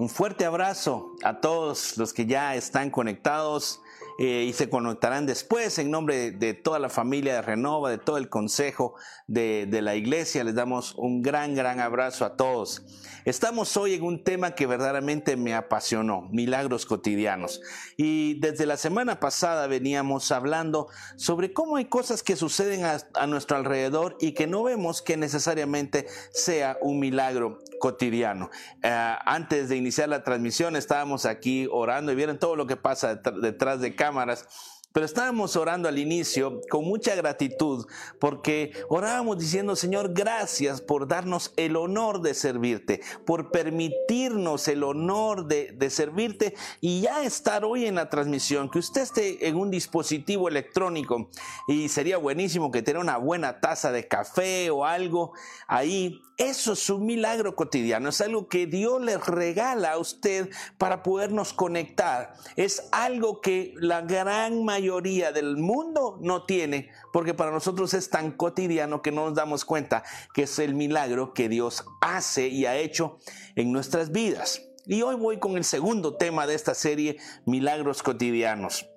Un 0.00 0.08
fuerte 0.08 0.46
abrazo 0.46 1.14
a 1.22 1.42
todos 1.42 1.98
los 1.98 2.14
que 2.14 2.24
ya 2.24 2.54
están 2.54 2.88
conectados 2.88 3.82
eh, 4.22 4.44
y 4.46 4.52
se 4.52 4.68
conectarán 4.68 5.24
después 5.24 5.78
en 5.78 5.90
nombre 5.90 6.30
de, 6.30 6.52
toda 6.52 6.78
la 6.78 6.90
familia 6.90 7.32
de 7.32 7.40
Renova, 7.40 7.88
de 7.88 7.96
todo 7.96 8.18
el 8.18 8.28
consejo 8.28 8.94
de, 9.26 9.64
de 9.66 9.80
la 9.80 9.96
iglesia. 9.96 10.44
Les 10.44 10.54
damos 10.54 10.94
un 10.96 11.22
gran, 11.22 11.54
gran 11.54 11.80
abrazo 11.80 12.26
a 12.26 12.36
todos. 12.36 12.82
Estamos 13.24 13.78
hoy 13.78 13.94
en 13.94 14.02
un 14.02 14.22
tema 14.22 14.54
que 14.54 14.66
verdaderamente 14.66 15.38
me 15.38 15.54
apasionó, 15.54 16.28
milagros 16.32 16.84
cotidianos. 16.84 17.62
Y 17.96 18.38
desde 18.40 18.66
la 18.66 18.76
semana 18.76 19.20
pasada 19.20 19.66
veníamos 19.68 20.30
hablando 20.32 20.88
sobre 21.16 21.54
cómo 21.54 21.76
hay 21.76 21.86
cosas 21.86 22.22
que 22.22 22.36
suceden 22.36 22.84
a, 22.84 22.98
a 23.14 23.26
nuestro 23.26 23.56
alrededor 23.56 24.18
y 24.20 24.32
que 24.32 24.46
no 24.46 24.62
vemos 24.62 25.00
que 25.00 25.16
necesariamente 25.16 26.06
sea 26.30 26.76
un 26.82 27.00
milagro 27.00 27.58
cotidiano. 27.78 28.50
Eh, 28.82 29.14
antes 29.24 29.70
de 29.70 29.76
iniciar 29.76 30.10
la 30.10 30.22
transmisión 30.24 30.76
estábamos 30.76 31.24
aquí 31.24 31.66
orando 31.72 32.12
y 32.12 32.16
vieron 32.16 32.38
todo 32.38 32.54
lo 32.54 32.66
que 32.66 32.76
pasa 32.76 33.14
detrás 33.14 33.80
de 33.80 33.94
cámara 33.94 34.09
cámaras 34.10 34.44
pero 34.92 35.06
estábamos 35.06 35.54
orando 35.56 35.88
al 35.88 35.98
inicio 35.98 36.60
con 36.68 36.84
mucha 36.84 37.14
gratitud 37.14 37.86
porque 38.18 38.72
orábamos 38.88 39.38
diciendo, 39.38 39.76
Señor, 39.76 40.12
gracias 40.12 40.80
por 40.80 41.06
darnos 41.06 41.52
el 41.56 41.76
honor 41.76 42.20
de 42.22 42.34
servirte, 42.34 43.00
por 43.24 43.50
permitirnos 43.50 44.66
el 44.68 44.82
honor 44.82 45.46
de, 45.46 45.72
de, 45.72 45.90
servirte 45.90 46.54
y 46.80 47.02
ya 47.02 47.24
estar 47.24 47.64
hoy 47.64 47.86
en 47.86 47.94
la 47.94 48.08
transmisión, 48.08 48.68
que 48.68 48.80
usted 48.80 49.02
esté 49.02 49.48
en 49.48 49.56
un 49.56 49.70
dispositivo 49.70 50.48
electrónico 50.48 51.30
y 51.68 51.88
sería 51.88 52.16
buenísimo 52.16 52.70
que 52.70 52.82
tenga 52.82 53.00
una 53.00 53.16
buena 53.16 53.60
taza 53.60 53.92
de 53.92 54.08
café 54.08 54.70
o 54.70 54.84
algo 54.84 55.32
ahí. 55.68 56.20
Eso 56.36 56.72
es 56.72 56.88
un 56.88 57.04
milagro 57.04 57.54
cotidiano, 57.54 58.08
es 58.08 58.20
algo 58.22 58.48
que 58.48 58.66
Dios 58.66 59.02
le 59.02 59.18
regala 59.18 59.92
a 59.92 59.98
usted 59.98 60.48
para 60.78 61.02
podernos 61.02 61.52
conectar. 61.52 62.32
Es 62.56 62.88
algo 62.92 63.42
que 63.42 63.74
la 63.76 64.00
gran 64.00 64.64
mayoría 64.64 64.79
mayoría 64.80 65.30
del 65.30 65.58
mundo 65.58 66.18
no 66.22 66.44
tiene, 66.44 66.90
porque 67.12 67.34
para 67.34 67.50
nosotros 67.50 67.92
es 67.92 68.08
tan 68.08 68.32
cotidiano 68.32 69.02
que 69.02 69.12
no 69.12 69.26
nos 69.26 69.34
damos 69.34 69.66
cuenta 69.66 70.02
que 70.32 70.44
es 70.44 70.58
el 70.58 70.74
milagro 70.74 71.34
que 71.34 71.50
Dios 71.50 71.84
hace 72.00 72.48
y 72.48 72.64
ha 72.64 72.76
hecho 72.76 73.18
en 73.56 73.72
nuestras 73.72 74.10
vidas. 74.10 74.62
Y 74.86 75.02
hoy 75.02 75.16
voy 75.16 75.38
con 75.38 75.58
el 75.58 75.64
segundo 75.64 76.16
tema 76.16 76.46
de 76.46 76.54
esta 76.54 76.74
serie, 76.74 77.18
Milagros 77.44 78.02
cotidianos. 78.02 78.88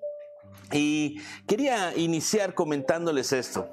Y 0.72 1.20
quería 1.48 1.95
iniciar 1.98 2.54
comentándoles 2.54 3.34
esto. 3.34 3.70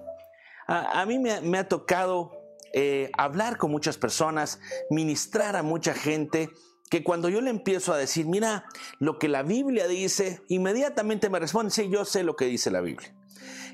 A, 0.66 1.06
mí 1.06 1.18
me, 1.18 1.58
ha 1.58 1.68
tocado 1.68 2.32
eh, 2.72 3.10
hablar 3.16 3.56
con 3.56 3.70
muchas 3.70 3.96
personas, 3.96 4.60
ministrar 4.90 5.54
a 5.54 5.62
mucha 5.62 5.94
gente 5.94 6.50
que 6.90 7.04
cuando 7.04 7.28
yo 7.28 7.40
le 7.40 7.50
empiezo 7.50 7.94
a 7.94 7.96
decir, 7.96 8.26
mira, 8.26 8.66
lo 8.98 9.18
que 9.18 9.28
la 9.28 9.42
Biblia 9.42 9.86
dice, 9.86 10.42
inmediatamente 10.48 11.30
me 11.30 11.38
responde, 11.38 11.70
sí, 11.70 11.88
yo 11.88 12.04
sé 12.04 12.24
lo 12.24 12.36
que 12.36 12.46
dice 12.46 12.70
la 12.70 12.80
Biblia. 12.80 13.14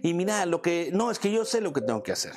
Y 0.02 0.12
mira, 0.12 0.44
lo 0.44 0.60
que, 0.60 0.90
no, 0.92 1.10
es 1.10 1.18
que 1.18 1.32
yo 1.32 1.44
sé 1.46 1.62
lo 1.62 1.72
que 1.72 1.80
tengo 1.80 2.02
que 2.02 2.12
hacer. 2.12 2.32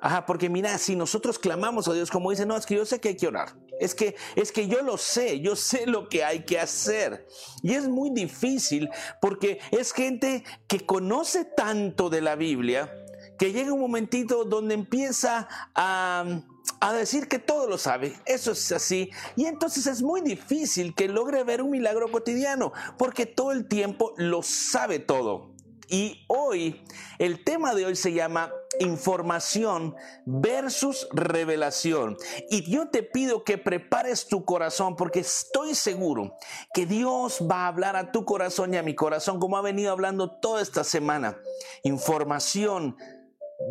Ajá, 0.00 0.26
porque 0.26 0.50
mira, 0.50 0.76
si 0.78 0.96
nosotros 0.96 1.38
clamamos 1.38 1.86
a 1.88 1.94
Dios 1.94 2.10
como 2.10 2.30
dice, 2.30 2.44
no, 2.44 2.56
es 2.56 2.66
que 2.66 2.74
yo 2.74 2.84
sé 2.84 3.00
que 3.00 3.10
hay 3.10 3.16
que 3.16 3.28
orar. 3.28 3.56
Es 3.78 3.94
que, 3.94 4.16
es 4.34 4.50
que 4.50 4.66
yo 4.66 4.82
lo 4.82 4.98
sé, 4.98 5.40
yo 5.40 5.54
sé 5.54 5.86
lo 5.86 6.08
que 6.08 6.24
hay 6.24 6.44
que 6.44 6.58
hacer. 6.58 7.26
Y 7.62 7.74
es 7.74 7.88
muy 7.88 8.10
difícil 8.10 8.90
porque 9.20 9.60
es 9.70 9.92
gente 9.92 10.44
que 10.66 10.84
conoce 10.84 11.44
tanto 11.44 12.10
de 12.10 12.20
la 12.20 12.34
Biblia 12.34 12.92
que 13.38 13.52
llega 13.52 13.72
un 13.72 13.80
momentito 13.80 14.44
donde 14.44 14.74
empieza 14.74 15.46
a 15.74 16.42
a 16.80 16.92
decir 16.92 17.28
que 17.28 17.38
todo 17.38 17.66
lo 17.66 17.78
sabe. 17.78 18.14
Eso 18.24 18.52
es 18.52 18.72
así. 18.72 19.10
Y 19.36 19.46
entonces 19.46 19.86
es 19.86 20.02
muy 20.02 20.20
difícil 20.20 20.94
que 20.94 21.08
logre 21.08 21.44
ver 21.44 21.62
un 21.62 21.70
milagro 21.70 22.10
cotidiano, 22.10 22.72
porque 22.98 23.26
todo 23.26 23.52
el 23.52 23.68
tiempo 23.68 24.14
lo 24.16 24.42
sabe 24.42 24.98
todo. 24.98 25.56
Y 25.88 26.24
hoy, 26.26 26.82
el 27.18 27.44
tema 27.44 27.72
de 27.74 27.86
hoy 27.86 27.94
se 27.94 28.12
llama 28.12 28.52
información 28.80 29.94
versus 30.24 31.06
revelación. 31.12 32.16
Y 32.50 32.68
yo 32.70 32.88
te 32.88 33.02
pido 33.02 33.44
que 33.44 33.56
prepares 33.56 34.26
tu 34.26 34.44
corazón 34.44 34.96
porque 34.96 35.20
estoy 35.20 35.74
seguro 35.74 36.36
que 36.74 36.86
Dios 36.86 37.40
va 37.50 37.64
a 37.64 37.68
hablar 37.68 37.94
a 37.94 38.10
tu 38.10 38.24
corazón 38.24 38.74
y 38.74 38.78
a 38.78 38.82
mi 38.82 38.94
corazón 38.94 39.38
como 39.38 39.56
ha 39.56 39.62
venido 39.62 39.92
hablando 39.92 40.30
toda 40.40 40.60
esta 40.60 40.82
semana. 40.82 41.38
Información 41.84 42.96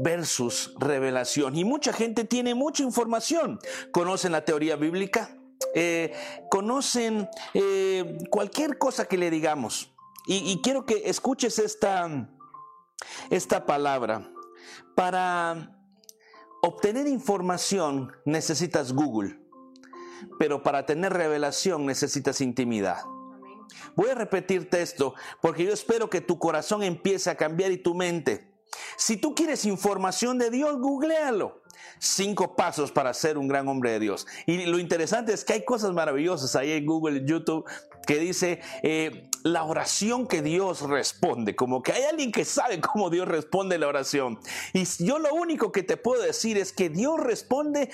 versus 0.01 0.73
revelación. 0.79 1.55
Y 1.55 1.63
mucha 1.63 1.93
gente 1.93 2.23
tiene 2.23 2.55
mucha 2.55 2.83
información. 2.83 3.59
Conocen 3.91 4.31
la 4.31 4.45
teoría 4.45 4.75
bíblica, 4.75 5.37
eh, 5.73 6.13
conocen 6.49 7.29
eh, 7.53 8.17
cualquier 8.29 8.77
cosa 8.77 9.05
que 9.05 9.17
le 9.17 9.29
digamos. 9.29 9.91
Y, 10.27 10.59
quiero 10.63 10.87
que 10.87 11.03
escuches 11.05 11.59
esta, 11.59 12.27
esta 13.29 13.65
palabra. 13.67 14.31
Para 14.95 15.77
obtener 16.63 17.05
información 17.05 18.11
necesitas 18.25 18.91
Google, 18.91 19.39
pero 20.39 20.63
para 20.63 20.87
tener 20.87 21.13
revelación 21.13 21.85
necesitas 21.85 22.41
intimidad. 22.41 23.03
Voy 23.95 24.09
a 24.09 24.15
repetirte 24.15 24.81
esto 24.81 25.13
porque 25.41 25.65
yo 25.65 25.73
espero 25.73 26.09
que 26.09 26.21
tu 26.21 26.39
corazón 26.39 26.81
empiece 26.81 27.29
a 27.29 27.35
cambiar 27.35 27.71
y 27.71 27.77
tu 27.77 27.93
mente. 27.93 28.54
Si 28.97 29.17
tú 29.17 29.35
quieres 29.35 29.65
información 29.65 30.37
de 30.37 30.49
Dios, 30.49 30.77
googlealo. 30.79 31.61
Cinco 31.99 32.55
pasos 32.55 32.91
para 32.91 33.13
ser 33.13 33.37
un 33.37 33.47
gran 33.47 33.67
hombre 33.67 33.91
de 33.91 33.99
Dios. 33.99 34.27
Y 34.45 34.65
lo 34.65 34.79
interesante 34.79 35.33
es 35.33 35.45
que 35.45 35.53
hay 35.53 35.65
cosas 35.65 35.93
maravillosas 35.93 36.55
ahí 36.55 36.71
en 36.71 36.85
Google, 36.85 37.23
YouTube, 37.25 37.65
que 38.05 38.19
dice 38.19 38.61
eh, 38.83 39.29
la 39.43 39.63
oración 39.63 40.27
que 40.27 40.41
Dios 40.41 40.81
responde. 40.81 41.55
Como 41.55 41.83
que 41.83 41.93
hay 41.93 42.03
alguien 42.03 42.31
que 42.31 42.45
sabe 42.45 42.79
cómo 42.81 43.09
Dios 43.09 43.27
responde 43.27 43.77
la 43.77 43.87
oración. 43.87 44.39
Y 44.73 44.85
yo 45.03 45.19
lo 45.19 45.33
único 45.33 45.71
que 45.71 45.83
te 45.83 45.97
puedo 45.97 46.21
decir 46.21 46.57
es 46.57 46.73
que 46.73 46.89
Dios 46.89 47.19
responde 47.19 47.89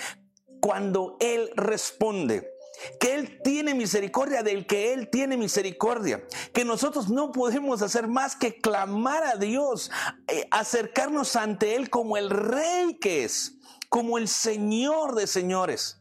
cuando 0.62 1.18
Él 1.20 1.52
responde 1.56 2.51
que 3.00 3.16
Él 3.16 3.42
tiene 3.44 3.74
misericordia 3.74 4.44
del 4.44 4.66
que 4.66 4.94
Él 4.94 5.10
tiene 5.10 5.38
misericordia, 5.38 6.24
que 6.54 6.66
nosotros 6.66 7.10
no 7.10 7.32
podemos 7.32 7.82
hacer 7.82 8.08
más 8.08 8.36
que 8.36 8.58
clamar 8.58 9.24
a 9.24 9.36
Dios, 9.36 9.92
eh, 10.28 10.48
acercarnos 10.52 11.36
ante 11.36 11.76
Él 11.76 11.90
como 11.90 12.18
el 12.18 12.30
Rey 12.30 12.98
que 13.00 13.24
es, 13.24 13.58
como 13.90 14.18
el 14.18 14.28
Señor 14.28 15.16
de 15.16 15.28
señores. 15.28 15.98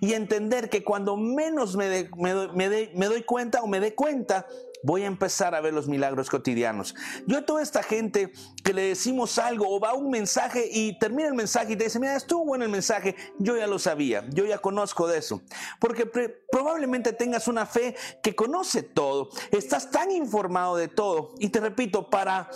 Y 0.00 0.14
entender 0.14 0.70
que 0.70 0.82
cuando 0.82 1.18
menos 1.18 1.76
me, 1.76 2.08
me 2.16 3.06
doy 3.06 3.22
cuenta 3.22 3.60
o 3.62 3.66
me 3.66 3.80
dé 3.80 3.94
cuenta, 3.94 4.46
voy 4.84 5.02
a 5.02 5.06
empezar 5.06 5.54
a 5.54 5.60
ver 5.60 5.72
los 5.72 5.88
milagros 5.88 6.30
cotidianos. 6.30 6.94
Yo 7.26 7.38
a 7.38 7.46
toda 7.46 7.62
esta 7.62 7.82
gente 7.82 8.32
que 8.62 8.74
le 8.74 8.82
decimos 8.82 9.38
algo 9.38 9.66
o 9.68 9.80
va 9.80 9.94
un 9.94 10.10
mensaje 10.10 10.68
y 10.70 10.98
termina 10.98 11.28
el 11.28 11.34
mensaje 11.34 11.72
y 11.72 11.76
te 11.76 11.84
dice, 11.84 11.98
mira, 11.98 12.14
estuvo 12.14 12.44
bueno 12.44 12.64
el 12.64 12.70
mensaje, 12.70 13.16
yo 13.38 13.56
ya 13.56 13.66
lo 13.66 13.78
sabía, 13.78 14.24
yo 14.28 14.44
ya 14.44 14.58
conozco 14.58 15.08
de 15.08 15.18
eso. 15.18 15.42
Porque 15.80 16.06
probablemente 16.06 17.12
tengas 17.12 17.48
una 17.48 17.66
fe 17.66 17.96
que 18.22 18.36
conoce 18.36 18.82
todo, 18.82 19.30
estás 19.50 19.90
tan 19.90 20.10
informado 20.10 20.76
de 20.76 20.88
todo. 20.88 21.34
Y 21.38 21.48
te 21.48 21.60
repito, 21.60 22.10
para 22.10 22.50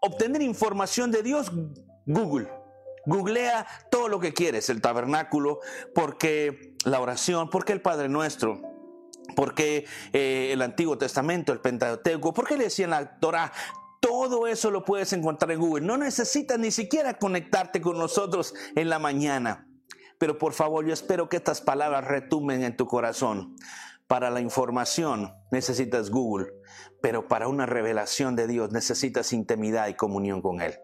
obtener 0.00 0.40
información 0.40 1.10
de 1.10 1.22
Dios, 1.22 1.52
Google. 2.06 2.48
Googlea 3.04 3.66
todo 3.90 4.08
lo 4.08 4.20
que 4.20 4.32
quieres, 4.32 4.70
el 4.70 4.80
tabernáculo, 4.80 5.58
porque 5.92 6.76
la 6.84 7.00
oración, 7.00 7.50
porque 7.50 7.72
el 7.72 7.82
Padre 7.82 8.08
Nuestro 8.08 8.71
porque 9.34 9.86
eh, 10.12 10.50
el 10.52 10.62
Antiguo 10.62 10.98
Testamento, 10.98 11.52
el 11.52 11.60
Pentateuco, 11.60 12.32
porque 12.32 12.56
le 12.56 12.64
decían 12.64 12.90
la 12.90 13.18
Torah, 13.18 13.52
todo 14.00 14.46
eso 14.46 14.70
lo 14.70 14.84
puedes 14.84 15.12
encontrar 15.12 15.52
en 15.52 15.60
Google. 15.60 15.86
No 15.86 15.96
necesitas 15.96 16.58
ni 16.58 16.70
siquiera 16.70 17.18
conectarte 17.18 17.80
con 17.80 17.98
nosotros 17.98 18.54
en 18.74 18.88
la 18.88 18.98
mañana. 18.98 19.68
Pero 20.18 20.38
por 20.38 20.52
favor, 20.52 20.84
yo 20.86 20.92
espero 20.92 21.28
que 21.28 21.36
estas 21.36 21.60
palabras 21.60 22.04
retumen 22.04 22.62
en 22.62 22.76
tu 22.76 22.86
corazón. 22.86 23.56
Para 24.06 24.30
la 24.30 24.40
información 24.40 25.32
necesitas 25.50 26.10
Google, 26.10 26.52
pero 27.02 27.28
para 27.28 27.48
una 27.48 27.66
revelación 27.66 28.36
de 28.36 28.46
Dios 28.46 28.70
necesitas 28.70 29.32
intimidad 29.32 29.88
y 29.88 29.94
comunión 29.94 30.40
con 30.40 30.60
Él. 30.60 30.78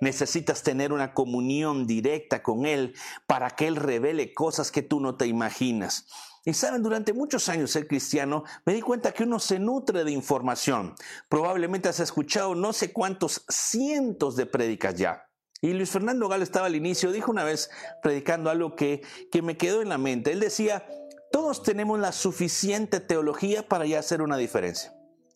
Necesitas 0.00 0.62
tener 0.62 0.92
una 0.92 1.12
comunión 1.12 1.86
directa 1.86 2.42
con 2.42 2.64
Él 2.64 2.94
para 3.26 3.50
que 3.50 3.66
Él 3.66 3.76
revele 3.76 4.32
cosas 4.32 4.70
que 4.70 4.82
tú 4.82 5.00
no 5.00 5.16
te 5.16 5.26
imaginas. 5.26 6.06
Y 6.46 6.52
saben, 6.52 6.82
durante 6.82 7.12
muchos 7.12 7.48
años 7.48 7.70
ser 7.70 7.88
cristiano, 7.88 8.44
me 8.66 8.74
di 8.74 8.82
cuenta 8.82 9.12
que 9.12 9.24
uno 9.24 9.38
se 9.38 9.58
nutre 9.58 10.04
de 10.04 10.12
información. 10.12 10.94
Probablemente 11.28 11.88
has 11.88 12.00
escuchado 12.00 12.54
no 12.54 12.72
sé 12.72 12.92
cuántos 12.92 13.44
cientos 13.48 14.36
de 14.36 14.46
prédicas 14.46 14.94
ya. 14.94 15.26
Y 15.62 15.72
Luis 15.72 15.90
Fernando 15.90 16.28
Galo 16.28 16.44
estaba 16.44 16.66
al 16.66 16.76
inicio, 16.76 17.10
dijo 17.10 17.30
una 17.30 17.44
vez 17.44 17.70
predicando 18.02 18.50
algo 18.50 18.76
que, 18.76 19.02
que 19.32 19.40
me 19.40 19.56
quedó 19.56 19.80
en 19.80 19.88
la 19.88 19.96
mente. 19.96 20.32
Él 20.32 20.40
decía, 20.40 20.86
todos 21.32 21.62
tenemos 21.62 21.98
la 21.98 22.12
suficiente 22.12 23.00
teología 23.00 23.66
para 23.66 23.86
ya 23.86 23.98
hacer 23.98 24.20
una 24.20 24.36
diferencia. 24.36 24.94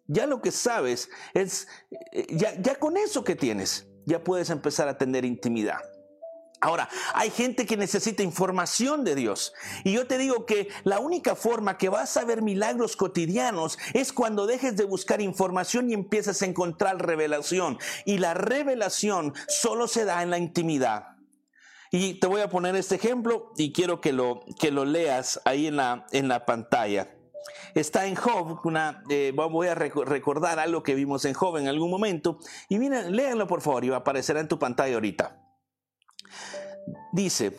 Ya 0.08 0.26
lo 0.26 0.40
que 0.40 0.50
sabes 0.50 1.08
es, 1.34 1.68
eh, 2.12 2.26
ya, 2.30 2.60
ya 2.60 2.74
con 2.74 2.96
eso 2.96 3.22
que 3.22 3.36
tienes, 3.36 3.86
ya 4.06 4.24
puedes 4.24 4.50
empezar 4.50 4.88
a 4.88 4.98
tener 4.98 5.24
intimidad. 5.24 5.78
Ahora, 6.60 6.88
hay 7.14 7.30
gente 7.30 7.66
que 7.66 7.76
necesita 7.76 8.22
información 8.24 9.04
de 9.04 9.14
Dios. 9.14 9.52
Y 9.84 9.92
yo 9.92 10.08
te 10.08 10.18
digo 10.18 10.44
que 10.44 10.68
la 10.82 10.98
única 10.98 11.36
forma 11.36 11.78
que 11.78 11.88
vas 11.88 12.16
a 12.16 12.24
ver 12.24 12.42
milagros 12.42 12.96
cotidianos 12.96 13.78
es 13.94 14.12
cuando 14.12 14.46
dejes 14.46 14.76
de 14.76 14.84
buscar 14.84 15.20
información 15.20 15.88
y 15.88 15.94
empieces 15.94 16.42
a 16.42 16.46
encontrar 16.46 17.06
revelación. 17.06 17.78
Y 18.04 18.18
la 18.18 18.34
revelación 18.34 19.34
solo 19.46 19.86
se 19.86 20.04
da 20.04 20.22
en 20.22 20.30
la 20.30 20.38
intimidad. 20.38 21.18
Y 21.92 22.14
te 22.14 22.26
voy 22.26 22.40
a 22.40 22.50
poner 22.50 22.74
este 22.74 22.96
ejemplo 22.96 23.52
y 23.56 23.72
quiero 23.72 24.00
que 24.00 24.12
lo, 24.12 24.40
que 24.58 24.72
lo 24.72 24.84
leas 24.84 25.40
ahí 25.44 25.68
en 25.68 25.76
la, 25.76 26.06
en 26.10 26.26
la 26.26 26.44
pantalla. 26.44 27.17
Está 27.74 28.06
en 28.06 28.14
Job, 28.14 28.60
una, 28.64 29.02
eh, 29.08 29.32
voy 29.34 29.68
a 29.68 29.74
recordar 29.74 30.58
algo 30.58 30.82
que 30.82 30.94
vimos 30.94 31.24
en 31.24 31.34
Job 31.34 31.56
en 31.56 31.68
algún 31.68 31.90
momento. 31.90 32.38
Y 32.68 32.78
miren, 32.78 33.14
léanlo 33.14 33.46
por 33.46 33.60
favor 33.60 33.84
y 33.84 33.88
va 33.88 33.96
a 33.96 34.00
aparecer 34.00 34.36
en 34.36 34.48
tu 34.48 34.58
pantalla 34.58 34.94
ahorita. 34.94 35.40
Dice, 37.12 37.58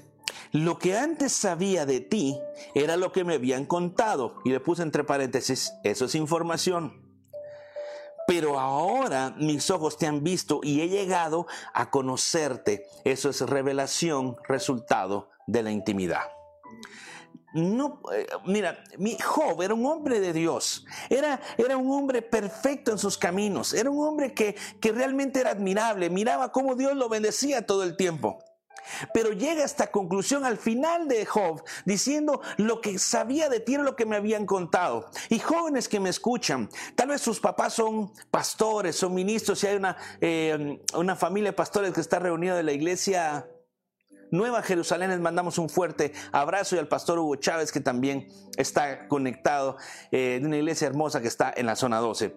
lo 0.51 0.79
que 0.79 0.97
antes 0.97 1.31
sabía 1.33 1.85
de 1.85 1.99
ti 1.99 2.39
era 2.73 2.97
lo 2.97 3.11
que 3.11 3.23
me 3.23 3.35
habían 3.35 3.65
contado. 3.65 4.41
Y 4.43 4.49
le 4.49 4.59
puse 4.59 4.81
entre 4.81 5.03
paréntesis, 5.03 5.73
eso 5.83 6.05
es 6.05 6.15
información. 6.15 7.05
Pero 8.27 8.59
ahora 8.59 9.35
mis 9.37 9.69
ojos 9.71 9.97
te 9.97 10.05
han 10.05 10.23
visto 10.23 10.59
y 10.63 10.81
he 10.81 10.89
llegado 10.89 11.47
a 11.73 11.89
conocerte. 11.89 12.85
Eso 13.03 13.29
es 13.29 13.41
revelación, 13.41 14.37
resultado 14.47 15.29
de 15.47 15.63
la 15.63 15.71
intimidad. 15.71 16.38
No, 17.53 18.01
eh, 18.13 18.27
mira, 18.45 18.83
mi 18.97 19.17
Job 19.19 19.61
era 19.61 19.73
un 19.73 19.85
hombre 19.85 20.19
de 20.19 20.33
Dios, 20.33 20.85
era, 21.09 21.41
era 21.57 21.77
un 21.77 21.91
hombre 21.91 22.21
perfecto 22.21 22.91
en 22.91 22.99
sus 22.99 23.17
caminos, 23.17 23.73
era 23.73 23.89
un 23.89 24.05
hombre 24.05 24.33
que, 24.33 24.55
que 24.79 24.91
realmente 24.91 25.39
era 25.39 25.51
admirable, 25.51 26.09
miraba 26.11 26.51
cómo 26.51 26.75
Dios 26.75 26.95
lo 26.95 27.09
bendecía 27.09 27.65
todo 27.65 27.83
el 27.83 27.97
tiempo. 27.97 28.39
Pero 29.13 29.31
llega 29.31 29.61
a 29.61 29.65
esta 29.65 29.91
conclusión 29.91 30.45
al 30.45 30.57
final 30.57 31.07
de 31.07 31.25
Job 31.25 31.63
diciendo 31.85 32.41
lo 32.57 32.81
que 32.81 32.97
sabía 32.97 33.49
de 33.49 33.59
ti 33.59 33.75
era 33.75 33.83
lo 33.83 33.95
que 33.95 34.05
me 34.05 34.15
habían 34.15 34.45
contado. 34.45 35.09
Y 35.29 35.39
jóvenes 35.39 35.87
que 35.87 35.99
me 35.99 36.09
escuchan, 36.09 36.69
tal 36.95 37.09
vez 37.09 37.21
sus 37.21 37.39
papás 37.39 37.73
son 37.73 38.11
pastores, 38.31 38.95
son 38.95 39.13
ministros, 39.13 39.63
y 39.63 39.67
hay 39.67 39.75
una, 39.75 39.97
eh, 40.21 40.79
una 40.95 41.15
familia 41.15 41.51
de 41.51 41.55
pastores 41.55 41.93
que 41.93 42.01
está 42.01 42.19
reunida 42.19 42.59
en 42.59 42.65
la 42.65 42.71
iglesia 42.71 43.47
Nueva 44.31 44.61
Jerusalén, 44.61 45.09
les 45.09 45.19
mandamos 45.19 45.57
un 45.57 45.69
fuerte 45.69 46.13
abrazo 46.31 46.75
y 46.75 46.79
al 46.79 46.87
pastor 46.87 47.19
Hugo 47.19 47.35
Chávez 47.35 47.71
que 47.71 47.79
también 47.79 48.27
está 48.57 49.07
conectado 49.07 49.77
eh, 50.11 50.39
de 50.39 50.45
una 50.47 50.57
iglesia 50.57 50.87
hermosa 50.87 51.21
que 51.21 51.27
está 51.27 51.53
en 51.55 51.65
la 51.65 51.75
zona 51.75 51.97
12. 51.99 52.35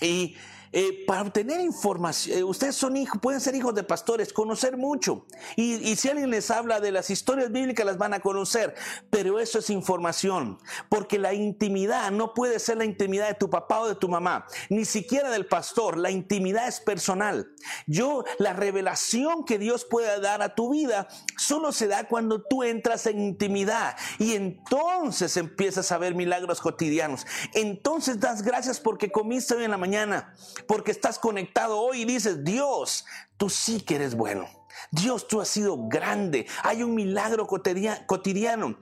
Y 0.00 0.36
eh, 0.76 1.04
para 1.06 1.22
obtener 1.22 1.60
información, 1.60 2.36
eh, 2.36 2.42
ustedes 2.42 2.74
son 2.74 2.96
hijos, 2.96 3.20
pueden 3.22 3.40
ser 3.40 3.54
hijos 3.54 3.76
de 3.76 3.84
pastores, 3.84 4.32
conocer 4.32 4.76
mucho. 4.76 5.24
Y, 5.54 5.94
si 5.94 6.08
alguien 6.08 6.30
les 6.30 6.50
habla 6.50 6.80
de 6.80 6.90
las 6.90 7.10
historias 7.10 7.52
bíblicas, 7.52 7.86
las 7.86 7.96
van 7.96 8.12
a 8.12 8.18
conocer. 8.18 8.74
Pero 9.08 9.38
eso 9.38 9.60
es 9.60 9.70
información, 9.70 10.58
porque 10.88 11.16
la 11.20 11.32
intimidad 11.32 12.10
no 12.10 12.34
puede 12.34 12.58
ser 12.58 12.78
la 12.78 12.84
intimidad 12.84 13.28
de 13.28 13.34
tu 13.34 13.48
papá 13.48 13.82
o 13.82 13.88
de 13.88 13.94
tu 13.94 14.08
mamá, 14.08 14.46
ni 14.68 14.84
siquiera 14.84 15.30
del 15.30 15.46
pastor. 15.46 15.96
La 15.96 16.10
intimidad 16.10 16.66
es 16.66 16.80
personal. 16.80 17.54
Yo, 17.86 18.24
la 18.38 18.52
revelación 18.52 19.44
que 19.44 19.60
Dios 19.60 19.84
puede 19.84 20.20
dar 20.20 20.42
a 20.42 20.56
tu 20.56 20.70
vida, 20.70 21.06
solo 21.38 21.70
se 21.70 21.86
da 21.86 22.08
cuando 22.08 22.42
tú 22.42 22.64
entras 22.64 23.06
en 23.06 23.20
intimidad. 23.20 23.96
Y 24.18 24.32
entonces 24.32 25.36
empiezas 25.36 25.92
a 25.92 25.98
ver 25.98 26.16
milagros 26.16 26.60
cotidianos. 26.60 27.28
Entonces 27.52 28.18
das 28.18 28.42
gracias 28.42 28.80
porque 28.80 29.12
comiste 29.12 29.54
hoy 29.54 29.62
en 29.62 29.70
la 29.70 29.78
mañana 29.78 30.34
porque 30.66 30.90
estás 30.90 31.18
conectado 31.18 31.78
hoy 31.78 32.02
y 32.02 32.04
dices, 32.04 32.44
Dios, 32.44 33.04
tú 33.36 33.50
sí 33.50 33.80
que 33.80 33.96
eres 33.96 34.14
bueno. 34.14 34.46
Dios, 34.90 35.28
tú 35.28 35.40
has 35.40 35.48
sido 35.48 35.88
grande. 35.88 36.46
Hay 36.62 36.82
un 36.82 36.94
milagro 36.94 37.46
cotidiano. 37.46 38.78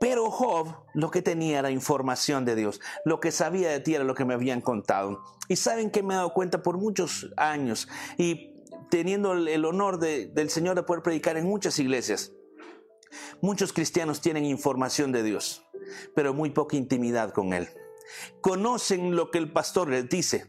Pero 0.00 0.30
Job 0.30 0.68
lo 0.94 1.10
que 1.10 1.22
tenía 1.22 1.58
era 1.58 1.70
información 1.70 2.44
de 2.44 2.54
Dios. 2.54 2.80
Lo 3.04 3.18
que 3.20 3.32
sabía 3.32 3.70
de 3.70 3.80
ti 3.80 3.94
era 3.94 4.04
lo 4.04 4.14
que 4.14 4.24
me 4.24 4.34
habían 4.34 4.60
contado. 4.60 5.24
Y 5.48 5.56
saben 5.56 5.90
que 5.90 6.02
me 6.02 6.14
he 6.14 6.16
dado 6.16 6.32
cuenta 6.32 6.62
por 6.62 6.78
muchos 6.78 7.30
años 7.36 7.88
y 8.16 8.54
teniendo 8.90 9.32
el 9.32 9.64
honor 9.64 9.98
del 9.98 10.50
Señor 10.50 10.76
de 10.76 10.84
poder 10.84 11.02
predicar 11.02 11.36
en 11.36 11.46
muchas 11.46 11.78
iglesias. 11.78 12.32
Muchos 13.40 13.72
cristianos 13.72 14.20
tienen 14.20 14.44
información 14.44 15.12
de 15.12 15.22
Dios, 15.22 15.64
pero 16.14 16.34
muy 16.34 16.50
poca 16.50 16.76
intimidad 16.76 17.32
con 17.32 17.52
Él. 17.52 17.68
Conocen 18.40 19.16
lo 19.16 19.30
que 19.30 19.38
el 19.38 19.52
pastor 19.52 19.88
les 19.88 20.08
dice, 20.08 20.46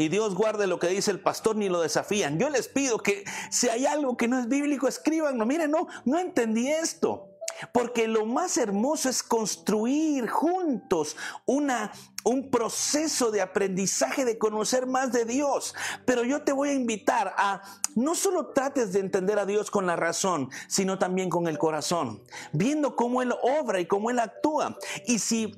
y 0.00 0.08
Dios 0.08 0.34
guarde 0.34 0.66
lo 0.66 0.78
que 0.78 0.88
dice 0.88 1.10
el 1.10 1.20
pastor 1.20 1.56
ni 1.56 1.68
lo 1.68 1.82
desafían. 1.82 2.38
Yo 2.38 2.48
les 2.48 2.68
pido 2.68 3.00
que 3.00 3.22
si 3.50 3.68
hay 3.68 3.84
algo 3.84 4.16
que 4.16 4.28
no 4.28 4.38
es 4.38 4.48
bíblico, 4.48 4.88
escríbanlo. 4.88 5.44
Miren, 5.44 5.70
no, 5.70 5.88
no 6.06 6.18
entendí 6.18 6.68
esto. 6.68 7.26
Porque 7.74 8.08
lo 8.08 8.24
más 8.24 8.56
hermoso 8.56 9.10
es 9.10 9.22
construir 9.22 10.26
juntos 10.26 11.18
una, 11.44 11.92
un 12.24 12.50
proceso 12.50 13.30
de 13.30 13.42
aprendizaje, 13.42 14.24
de 14.24 14.38
conocer 14.38 14.86
más 14.86 15.12
de 15.12 15.26
Dios. 15.26 15.74
Pero 16.06 16.24
yo 16.24 16.44
te 16.44 16.52
voy 16.52 16.70
a 16.70 16.74
invitar 16.74 17.34
a 17.36 17.60
no 17.94 18.14
solo 18.14 18.54
trates 18.54 18.94
de 18.94 19.00
entender 19.00 19.38
a 19.38 19.44
Dios 19.44 19.70
con 19.70 19.84
la 19.84 19.96
razón, 19.96 20.48
sino 20.66 20.98
también 20.98 21.28
con 21.28 21.46
el 21.46 21.58
corazón, 21.58 22.22
viendo 22.54 22.96
cómo 22.96 23.20
Él 23.20 23.34
obra 23.42 23.80
y 23.80 23.86
cómo 23.86 24.08
Él 24.08 24.18
actúa. 24.18 24.78
Y 25.06 25.18
si 25.18 25.54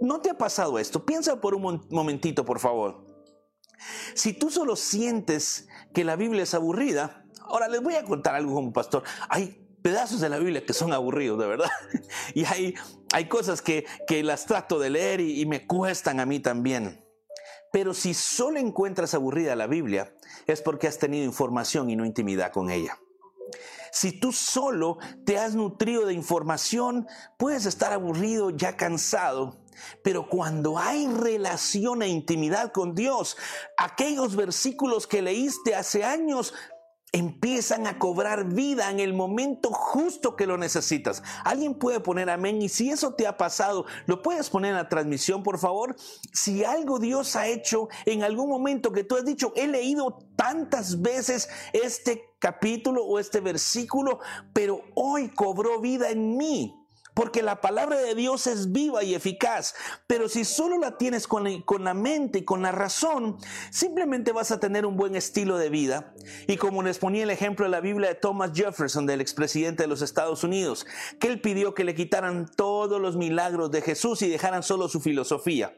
no 0.00 0.20
te 0.20 0.30
ha 0.30 0.38
pasado 0.38 0.78
esto, 0.78 1.04
piensa 1.04 1.40
por 1.40 1.56
un 1.56 1.84
momentito, 1.90 2.44
por 2.44 2.60
favor. 2.60 3.05
Si 4.14 4.32
tú 4.32 4.50
solo 4.50 4.76
sientes 4.76 5.68
que 5.92 6.04
la 6.04 6.16
Biblia 6.16 6.42
es 6.42 6.54
aburrida, 6.54 7.24
ahora 7.40 7.68
les 7.68 7.82
voy 7.82 7.94
a 7.94 8.04
contar 8.04 8.34
algo 8.34 8.54
como 8.54 8.72
pastor. 8.72 9.02
Hay 9.28 9.66
pedazos 9.82 10.20
de 10.20 10.28
la 10.28 10.38
Biblia 10.38 10.64
que 10.64 10.72
son 10.72 10.92
aburridos, 10.92 11.38
de 11.38 11.46
verdad. 11.46 11.70
Y 12.34 12.44
hay, 12.44 12.74
hay 13.12 13.28
cosas 13.28 13.62
que, 13.62 13.86
que 14.06 14.22
las 14.22 14.46
trato 14.46 14.78
de 14.78 14.90
leer 14.90 15.20
y, 15.20 15.40
y 15.40 15.46
me 15.46 15.66
cuestan 15.66 16.20
a 16.20 16.26
mí 16.26 16.40
también. 16.40 17.04
Pero 17.72 17.94
si 17.94 18.14
solo 18.14 18.58
encuentras 18.58 19.14
aburrida 19.14 19.54
la 19.54 19.66
Biblia, 19.66 20.14
es 20.46 20.62
porque 20.62 20.88
has 20.88 20.98
tenido 20.98 21.24
información 21.24 21.90
y 21.90 21.96
no 21.96 22.04
intimidad 22.04 22.52
con 22.52 22.70
ella. 22.70 22.98
Si 23.92 24.12
tú 24.12 24.32
solo 24.32 24.98
te 25.24 25.38
has 25.38 25.54
nutrido 25.54 26.06
de 26.06 26.12
información, 26.12 27.06
puedes 27.38 27.64
estar 27.64 27.92
aburrido, 27.92 28.50
ya 28.50 28.76
cansado, 28.76 29.56
pero 30.02 30.28
cuando 30.28 30.78
hay 30.78 31.06
relación 31.06 32.02
e 32.02 32.08
intimidad 32.08 32.72
con 32.72 32.94
Dios, 32.94 33.36
aquellos 33.76 34.36
versículos 34.36 35.06
que 35.06 35.22
leíste 35.22 35.74
hace 35.74 36.04
años 36.04 36.54
empiezan 37.12 37.86
a 37.86 37.98
cobrar 37.98 38.44
vida 38.52 38.90
en 38.90 39.00
el 39.00 39.14
momento 39.14 39.70
justo 39.70 40.36
que 40.36 40.46
lo 40.46 40.58
necesitas. 40.58 41.22
Alguien 41.44 41.74
puede 41.74 42.00
poner 42.00 42.28
amén 42.28 42.60
y 42.60 42.68
si 42.68 42.90
eso 42.90 43.14
te 43.14 43.26
ha 43.26 43.36
pasado, 43.36 43.86
lo 44.06 44.22
puedes 44.22 44.50
poner 44.50 44.72
en 44.72 44.76
la 44.76 44.88
transmisión, 44.88 45.42
por 45.42 45.58
favor. 45.58 45.96
Si 46.32 46.64
algo 46.64 46.98
Dios 46.98 47.34
ha 47.36 47.46
hecho 47.46 47.88
en 48.04 48.22
algún 48.22 48.50
momento 48.50 48.92
que 48.92 49.04
tú 49.04 49.16
has 49.16 49.24
dicho, 49.24 49.52
he 49.56 49.66
leído 49.66 50.18
tantas 50.36 51.00
veces 51.00 51.48
este 51.72 52.22
capítulo 52.38 53.04
o 53.04 53.18
este 53.18 53.40
versículo, 53.40 54.20
pero 54.52 54.82
hoy 54.94 55.30
cobró 55.30 55.80
vida 55.80 56.10
en 56.10 56.36
mí 56.36 56.75
porque 57.16 57.42
la 57.42 57.62
palabra 57.62 57.98
de 57.98 58.14
Dios 58.14 58.46
es 58.46 58.72
viva 58.72 59.02
y 59.02 59.14
eficaz. 59.14 59.74
Pero 60.06 60.28
si 60.28 60.44
solo 60.44 60.76
la 60.76 60.98
tienes 60.98 61.26
con 61.26 61.44
la, 61.44 61.94
mente 61.94 62.40
y 62.40 62.44
con 62.44 62.60
la 62.60 62.72
razón, 62.72 63.38
simplemente 63.70 64.32
vas 64.32 64.50
a 64.50 64.60
tener 64.60 64.84
un 64.84 64.98
buen 64.98 65.16
estilo 65.16 65.56
de 65.56 65.70
vida. 65.70 66.12
Y 66.46 66.58
como 66.58 66.82
les 66.82 66.98
ponía 66.98 67.22
el 67.22 67.30
ejemplo 67.30 67.64
de 67.64 67.70
la 67.70 67.80
Biblia 67.80 68.10
de 68.10 68.16
Thomas 68.16 68.50
Jefferson, 68.54 69.06
del 69.06 69.22
expresidente 69.22 69.84
de 69.84 69.88
los 69.88 70.02
Estados 70.02 70.44
Unidos, 70.44 70.86
que 71.18 71.28
él 71.28 71.40
pidió 71.40 71.72
que 71.72 71.84
le 71.84 71.94
quitaran 71.94 72.50
todos 72.54 73.00
los 73.00 73.16
milagros 73.16 73.70
de 73.70 73.80
Jesús 73.80 74.20
y 74.20 74.28
dejaran 74.28 74.62
solo 74.62 74.86
su 74.86 75.00
filosofía 75.00 75.74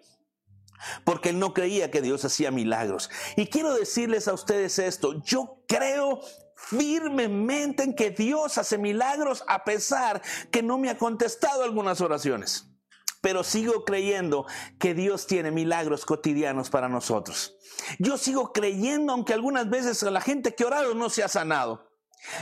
porque 1.05 1.31
él 1.31 1.41
no 1.41 1.55
creía 1.55 1.91
que 1.91 2.03
Dios 2.03 2.25
hacía 2.25 2.53
milagros. 2.53 3.11
Y 3.37 3.47
quiero 3.47 3.75
decirles 3.75 4.29
a 4.29 4.33
ustedes 4.33 4.79
esto, 4.79 5.21
yo 5.25 5.63
creo 5.67 6.21
firmemente 6.59 7.85
en 7.85 7.95
que 7.95 8.11
Dios 8.11 8.59
hace 8.59 8.79
milagros 8.79 9.45
a 9.47 9.65
pesar 9.65 10.21
que 10.51 10.63
no 10.63 10.77
me 10.77 10.91
ha 10.91 10.99
contestado 10.99 11.63
algunas 11.63 12.01
oraciones. 12.01 12.67
Pero 13.21 13.43
sigo 13.43 13.85
creyendo 13.85 14.47
que 14.79 14.95
Dios 14.95 15.27
tiene 15.27 15.51
milagros 15.51 16.05
cotidianos 16.05 16.69
para 16.71 16.89
nosotros. 16.89 17.57
Yo 17.99 18.19
sigo 18.19 18.53
creyendo 18.53 19.13
aunque 19.13 19.33
algunas 19.33 19.71
veces 19.71 20.03
la 20.03 20.21
gente 20.21 20.55
que 20.55 20.65
ha 20.65 20.69
orado 20.69 20.95
no 20.95 21.11
se 21.11 21.23
ha 21.23 21.29
sanado. 21.29 21.89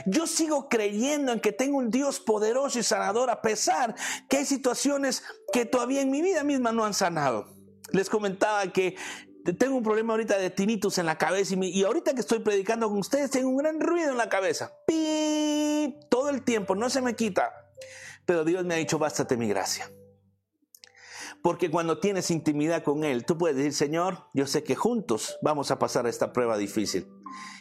Yo 0.06 0.26
sigo 0.26 0.68
creyendo 0.68 1.32
en 1.32 1.40
que 1.40 1.52
tengo 1.52 1.78
un 1.78 1.90
Dios 1.90 2.18
poderoso 2.20 2.78
y 2.78 2.82
sanador 2.82 3.30
a 3.30 3.42
pesar 3.42 3.94
que 4.28 4.38
hay 4.38 4.46
situaciones 4.46 5.22
que 5.52 5.66
todavía 5.66 6.00
en 6.00 6.10
mi 6.10 6.22
vida 6.22 6.44
misma 6.44 6.72
no 6.72 6.84
han 6.84 6.94
sanado. 6.94 7.46
Les 7.92 8.10
comentaba 8.10 8.66
que 8.72 8.96
tengo 9.52 9.76
un 9.76 9.82
problema 9.82 10.12
ahorita 10.12 10.38
de 10.38 10.50
tinnitus 10.50 10.98
en 10.98 11.06
la 11.06 11.18
cabeza 11.18 11.54
y, 11.60 11.84
ahorita 11.84 12.14
que 12.14 12.20
estoy 12.20 12.40
predicando 12.40 12.88
con 12.88 12.98
ustedes 12.98 13.30
tengo 13.30 13.48
un 13.48 13.56
gran 13.56 13.80
ruido 13.80 14.10
en 14.10 14.16
la 14.16 14.28
cabeza. 14.28 14.72
¡Pip! 14.86 15.96
Todo 16.08 16.30
el 16.30 16.42
tiempo, 16.42 16.74
no 16.74 16.90
se 16.90 17.00
me 17.00 17.14
quita. 17.14 17.52
Pero 18.24 18.44
Dios 18.44 18.64
me 18.64 18.74
ha 18.74 18.78
dicho, 18.78 18.98
bástate 18.98 19.36
mi 19.36 19.48
gracia. 19.48 19.90
Porque 21.42 21.70
cuando 21.70 22.00
tienes 22.00 22.30
intimidad 22.30 22.82
con 22.82 23.04
Él, 23.04 23.24
tú 23.24 23.38
puedes 23.38 23.56
decir, 23.56 23.72
Señor, 23.72 24.24
yo 24.34 24.46
sé 24.46 24.64
que 24.64 24.74
juntos 24.74 25.38
vamos 25.42 25.70
a 25.70 25.78
pasar 25.78 26.06
esta 26.06 26.32
prueba 26.32 26.56
difícil. 26.56 27.06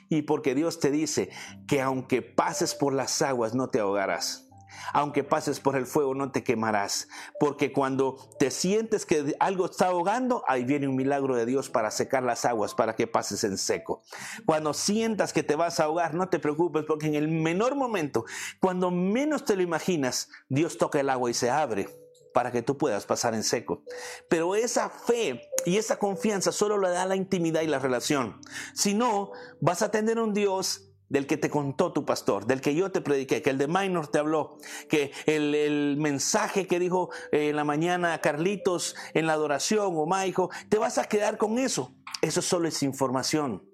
Y 0.10 0.24
porque 0.24 0.56
Dios 0.56 0.80
te 0.80 0.92
dice 0.92 1.30
que 1.68 1.82
aunque 1.82 2.22
pases 2.22 2.74
por 2.74 2.94
las 2.94 3.22
aguas 3.22 3.54
no 3.54 3.70
te 3.70 3.80
ahogarás 3.80 4.44
aunque 4.94 5.24
pases 5.24 5.60
por 5.60 5.75
el 5.75 5.86
fuego 5.86 6.15
no 6.15 6.32
te 6.32 6.44
quemarás, 6.44 7.08
porque 7.39 7.72
cuando 7.72 8.17
te 8.39 8.51
sientes 8.51 9.05
que 9.05 9.36
algo 9.39 9.65
está 9.65 9.88
ahogando, 9.88 10.44
ahí 10.48 10.63
viene 10.63 10.88
un 10.88 10.96
milagro 10.96 11.36
de 11.36 11.46
Dios 11.46 11.70
para 11.70 11.91
secar 11.91 12.24
las 12.24 12.46
aguas, 12.46 12.74
para 12.74 12.96
que 12.96 13.08
pases 13.08 13.44
en 13.44 13.58
seco. 13.58 14.03
Cuando 14.46 14.74
sientas 14.74 15.34
que 15.34 15.44
te 15.44 15.55
vas 15.55 15.79
a 15.79 15.86
ahogar, 15.86 16.13
no 16.13 16.29
te 16.29 16.39
preocupes, 16.39 16.86
porque 16.88 17.08
en 17.08 17.15
el 17.15 17.27
menor 17.27 17.75
momento, 17.75 18.25
cuando 18.60 18.91
menos 18.91 19.46
te 19.46 19.55
lo 19.55 19.62
imaginas, 19.62 20.29
Dios 20.50 20.77
toca 20.77 21.00
el 21.00 21.10
agua 21.10 21.29
y 21.29 21.34
se 21.34 21.50
abre 21.50 21.89
para 22.34 22.51
que 22.51 22.62
tú 22.62 22.77
puedas 22.77 23.05
pasar 23.05 23.34
en 23.34 23.44
seco. 23.44 23.84
Pero 24.27 24.55
esa 24.55 24.89
fe 24.89 25.50
y 25.65 25.77
esa 25.77 25.98
confianza 25.98 26.51
solo 26.51 26.77
la 26.77 26.89
da 26.89 27.05
la 27.05 27.15
intimidad 27.15 27.62
y 27.62 27.67
la 27.67 27.79
relación. 27.79 28.41
Si 28.74 28.94
no, 28.94 29.32
vas 29.62 29.82
a 29.82 29.89
tener 29.89 30.20
un 30.20 30.34
Dios 30.34 30.91
del 31.09 31.27
que 31.27 31.38
te 31.38 31.50
contó 31.50 31.93
tu 31.93 32.05
pastor, 32.05 32.45
del 32.45 32.62
que 32.62 32.74
yo 32.75 32.91
te 32.91 33.01
prediqué, 33.01 33.41
que 33.41 33.51
el 33.51 33.57
de 33.57 33.67
Minor 33.67 34.07
te 34.07 34.19
habló, 34.19 34.57
que 34.89 35.12
el, 35.25 35.97
mensaje 35.97 36.67
que 36.67 36.79
dijo 36.79 37.09
eh, 37.31 37.50
en 37.50 37.55
la 37.55 37.63
mañana 37.63 38.19
Carlitos 38.21 38.95
en 39.13 39.27
la 39.27 39.33
adoración 39.33 39.93
o 39.95 40.05
Maico, 40.05 40.50
te 40.69 40.77
vas 40.77 40.97
a 40.97 41.05
quedar 41.05 41.38
con 41.38 41.57
eso. 41.57 41.93
Eso 42.21 42.41
solo 42.41 42.67
es 42.67 42.81
información. 42.83 43.69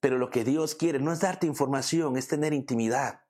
Pero 0.00 0.18
lo 0.18 0.30
que 0.30 0.44
Dios 0.44 0.74
quiere 0.74 0.98
no 0.98 1.12
es 1.12 1.20
darte 1.20 1.46
información, 1.46 2.16
es 2.16 2.28
tener 2.28 2.52
intimidad. 2.52 3.22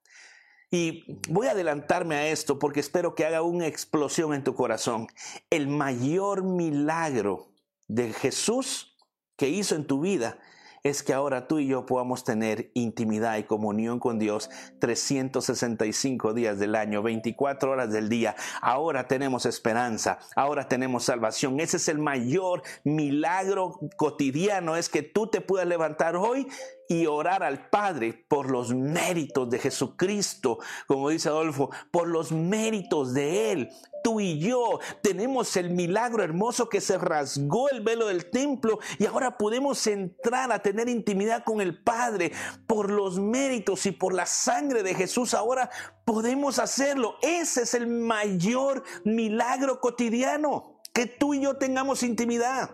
Y 0.70 1.04
voy 1.28 1.48
a 1.48 1.50
adelantarme 1.50 2.14
a 2.14 2.28
esto 2.28 2.58
porque 2.58 2.80
espero 2.80 3.14
que 3.14 3.26
haga 3.26 3.42
una 3.42 3.66
explosión 3.66 4.32
en 4.32 4.42
tu 4.42 4.54
corazón. 4.54 5.06
El 5.50 5.68
mayor 5.68 6.42
milagro 6.44 7.52
de 7.88 8.12
Jesús 8.14 8.96
que 9.36 9.50
hizo 9.50 9.74
en 9.74 9.86
tu 9.86 10.00
vida 10.00 10.38
es 10.82 11.02
que 11.04 11.12
ahora 11.12 11.46
tú 11.46 11.60
y 11.60 11.68
yo 11.68 11.86
podamos 11.86 12.24
tener 12.24 12.70
intimidad 12.74 13.36
y 13.36 13.44
comunión 13.44 14.00
con 14.00 14.18
Dios 14.18 14.50
365 14.80 16.34
días 16.34 16.58
del 16.58 16.74
año, 16.74 17.02
24 17.02 17.70
horas 17.70 17.92
del 17.92 18.08
día. 18.08 18.34
Ahora 18.60 19.06
tenemos 19.06 19.46
esperanza, 19.46 20.18
ahora 20.34 20.66
tenemos 20.66 21.04
salvación. 21.04 21.60
Ese 21.60 21.76
es 21.76 21.88
el 21.88 21.98
mayor 21.98 22.62
milagro 22.82 23.78
cotidiano, 23.96 24.76
es 24.76 24.88
que 24.88 25.02
tú 25.02 25.28
te 25.28 25.40
puedas 25.40 25.68
levantar 25.68 26.16
hoy 26.16 26.48
y 26.92 27.06
orar 27.06 27.42
al 27.42 27.70
Padre 27.70 28.12
por 28.28 28.50
los 28.50 28.74
méritos 28.74 29.48
de 29.48 29.58
Jesucristo, 29.58 30.58
como 30.86 31.08
dice 31.08 31.30
Adolfo, 31.30 31.70
por 31.90 32.06
los 32.06 32.32
méritos 32.32 33.14
de 33.14 33.52
Él. 33.52 33.70
Tú 34.04 34.20
y 34.20 34.38
yo 34.38 34.80
tenemos 35.00 35.56
el 35.56 35.70
milagro 35.70 36.22
hermoso 36.22 36.68
que 36.68 36.80
se 36.80 36.98
rasgó 36.98 37.70
el 37.70 37.80
velo 37.80 38.08
del 38.08 38.30
templo 38.30 38.78
y 38.98 39.06
ahora 39.06 39.38
podemos 39.38 39.86
entrar 39.86 40.52
a 40.52 40.58
tener 40.60 40.88
intimidad 40.88 41.44
con 41.44 41.60
el 41.60 41.82
Padre 41.82 42.32
por 42.66 42.90
los 42.90 43.18
méritos 43.18 43.86
y 43.86 43.92
por 43.92 44.12
la 44.12 44.26
sangre 44.26 44.82
de 44.82 44.94
Jesús. 44.94 45.34
Ahora 45.34 45.70
podemos 46.04 46.58
hacerlo. 46.58 47.16
Ese 47.22 47.62
es 47.62 47.74
el 47.74 47.86
mayor 47.86 48.82
milagro 49.04 49.80
cotidiano, 49.80 50.80
que 50.92 51.06
tú 51.06 51.32
y 51.32 51.40
yo 51.40 51.56
tengamos 51.56 52.02
intimidad. 52.02 52.70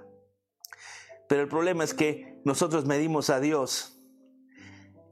Pero 1.28 1.42
el 1.42 1.48
problema 1.48 1.84
es 1.84 1.92
que 1.92 2.40
nosotros 2.44 2.87
medimos 2.87 3.28
a 3.28 3.38
Dios 3.38 3.97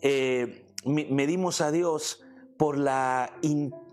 eh, 0.03 0.67
medimos 0.85 1.61
a 1.61 1.71
Dios 1.71 2.23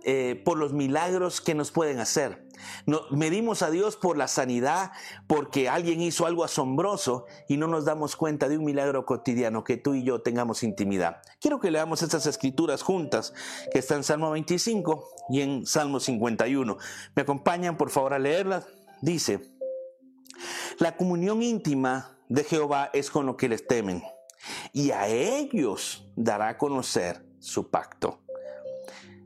eh, 0.05 0.41
por 0.45 0.57
los 0.57 0.73
milagros 0.73 1.41
que 1.41 1.55
nos 1.55 1.71
pueden 1.71 1.99
hacer. 1.99 2.47
Medimos 3.11 3.61
a 3.61 3.71
Dios 3.71 3.97
por 3.97 4.17
la 4.17 4.27
sanidad, 4.27 4.91
porque 5.27 5.67
alguien 5.67 6.01
hizo 6.01 6.25
algo 6.25 6.43
asombroso 6.43 7.25
y 7.49 7.57
no 7.57 7.67
nos 7.67 7.85
damos 7.85 8.15
cuenta 8.15 8.47
de 8.47 8.57
un 8.57 8.65
milagro 8.65 9.05
cotidiano 9.05 9.63
que 9.63 9.77
tú 9.77 9.95
y 9.95 10.03
yo 10.03 10.21
tengamos 10.21 10.63
intimidad. 10.63 11.21
Quiero 11.41 11.59
que 11.59 11.71
leamos 11.71 12.03
estas 12.03 12.25
escrituras 12.25 12.81
juntas, 12.81 13.33
que 13.71 13.79
están 13.79 13.97
en 13.97 14.03
Salmo 14.03 14.31
25 14.31 15.09
y 15.29 15.41
en 15.41 15.65
Salmo 15.65 15.99
51. 15.99 16.77
¿Me 17.15 17.21
acompañan 17.21 17.77
por 17.77 17.89
favor 17.89 18.13
a 18.13 18.19
leerlas? 18.19 18.65
Dice, 19.01 19.41
la 20.79 20.95
comunión 20.95 21.41
íntima 21.41 22.17
de 22.29 22.43
Jehová 22.45 22.89
es 22.93 23.11
con 23.11 23.25
lo 23.25 23.35
que 23.35 23.49
les 23.49 23.67
temen 23.67 24.03
y 24.71 24.91
a 24.91 25.07
ellos 25.07 26.05
dará 26.15 26.49
a 26.49 26.57
conocer 26.57 27.25
su 27.39 27.69
pacto. 27.69 28.23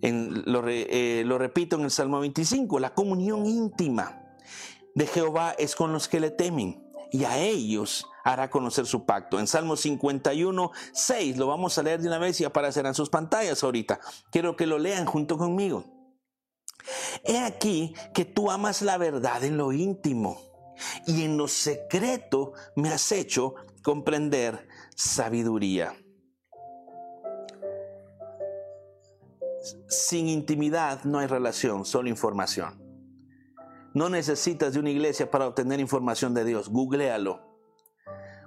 Eh, 0.01 1.24
lo, 1.25 1.38
repito 1.38 1.75
en 1.75 1.83
el 1.83 1.91
Salmo 1.91 2.19
25, 2.19 2.79
la 2.79 2.93
comunión 2.93 3.45
íntima 3.45 4.21
de 4.95 5.07
Jehová 5.07 5.55
es 5.57 5.75
con 5.75 5.91
los 5.91 6.07
que 6.07 6.19
le 6.19 6.31
temen 6.31 6.83
y 7.12 7.24
a 7.24 7.38
ellos 7.38 8.05
hará 8.24 8.50
conocer 8.50 8.86
su 8.86 9.05
pacto. 9.05 9.39
En 9.39 9.47
Salmo 9.47 9.75
51, 9.75 10.71
6, 10.93 11.38
lo 11.38 11.47
vamos 11.47 11.77
a 11.77 11.83
leer 11.83 12.01
de 12.01 12.07
una 12.07 12.17
vez 12.17 12.39
y 12.41 12.45
aparecerán 12.45 12.93
sus 12.93 13.09
pantallas 13.09 13.63
ahorita. 13.63 14.00
Quiero 14.31 14.55
que 14.55 14.67
lo 14.67 14.77
lean 14.77 15.05
junto 15.05 15.38
conmigo. 15.38 15.86
He 17.24 17.39
aquí 17.39 17.93
que 18.13 18.25
tú 18.25 18.51
amas 18.51 18.81
la 18.81 18.97
verdad 18.97 19.43
en 19.43 19.57
lo 19.57 19.71
íntimo 19.71 20.41
y 21.05 21.24
en 21.24 21.38
lo 21.38 21.47
secreto 21.47 22.53
me 22.75 22.89
has 22.89 23.12
hecho 23.12 23.55
comprender 23.81 24.67
sabiduría. 24.98 25.96
Sin 29.88 30.27
intimidad 30.27 31.04
no 31.04 31.20
hay 31.20 31.27
relación, 31.27 31.86
solo 31.86 32.10
información. 32.10 32.84
No 33.94 34.10
necesitas 34.10 34.74
de 34.74 34.80
una 34.80 34.89
iglesia 34.89 35.30
para 35.30 35.48
obtener 35.48 35.80
información 35.80 36.34
de 36.34 36.44
Dios. 36.44 36.70
Googlealo. 36.70 37.42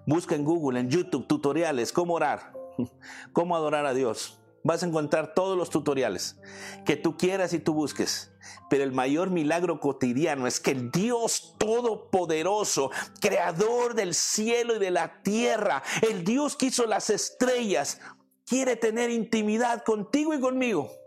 Busca 0.06 0.34
en 0.34 0.44
Google, 0.44 0.80
en 0.80 0.90
YouTube, 0.90 1.26
tutoriales, 1.26 1.92
cómo 1.92 2.14
orar, 2.14 2.52
cómo 3.32 3.54
adorar 3.54 3.86
a 3.86 3.94
Dios 3.94 4.40
vas 4.62 4.82
a 4.82 4.86
encontrar 4.86 5.34
todos 5.34 5.56
los 5.56 5.70
tutoriales 5.70 6.38
que 6.84 6.96
tú 6.96 7.16
quieras 7.16 7.52
y 7.52 7.58
tú 7.58 7.74
busques. 7.74 8.29
Pero 8.68 8.84
el 8.84 8.92
mayor 8.92 9.30
milagro 9.30 9.80
cotidiano 9.80 10.46
es 10.46 10.60
que 10.60 10.72
el 10.72 10.90
Dios 10.90 11.54
Todopoderoso, 11.58 12.90
creador 13.20 13.94
del 13.94 14.14
cielo 14.14 14.76
y 14.76 14.78
de 14.78 14.90
la 14.90 15.22
tierra, 15.22 15.82
el 16.02 16.24
Dios 16.24 16.56
que 16.56 16.66
hizo 16.66 16.86
las 16.86 17.10
estrellas, 17.10 18.00
quiere 18.46 18.76
tener 18.76 19.10
intimidad 19.10 19.84
contigo 19.84 20.34
y 20.34 20.40
conmigo. 20.40 20.99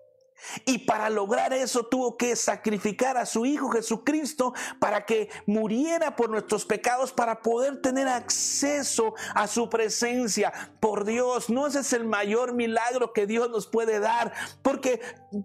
Y 0.65 0.79
para 0.79 1.09
lograr 1.09 1.53
eso 1.53 1.85
tuvo 1.85 2.17
que 2.17 2.35
sacrificar 2.35 3.17
a 3.17 3.25
su 3.25 3.45
Hijo 3.45 3.69
Jesucristo 3.69 4.53
para 4.79 5.05
que 5.05 5.29
muriera 5.45 6.15
por 6.15 6.29
nuestros 6.29 6.65
pecados, 6.65 7.11
para 7.11 7.41
poder 7.41 7.81
tener 7.81 8.07
acceso 8.07 9.13
a 9.33 9.47
su 9.47 9.69
presencia. 9.69 10.51
Por 10.79 11.05
Dios, 11.05 11.49
no 11.49 11.67
ese 11.67 11.79
es 11.79 11.93
el 11.93 12.05
mayor 12.05 12.53
milagro 12.53 13.13
que 13.13 13.27
Dios 13.27 13.49
nos 13.49 13.67
puede 13.67 13.99
dar, 13.99 14.33
porque 14.61 15.01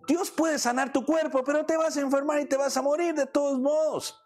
Dios 0.07 0.31
puede 0.31 0.59
sanar 0.59 0.93
tu 0.93 1.05
cuerpo, 1.05 1.43
pero 1.45 1.65
te 1.65 1.77
vas 1.77 1.97
a 1.97 2.01
enfermar 2.01 2.41
y 2.41 2.47
te 2.47 2.57
vas 2.57 2.77
a 2.77 2.83
morir 2.83 3.15
de 3.15 3.27
todos 3.27 3.59
modos. 3.59 4.23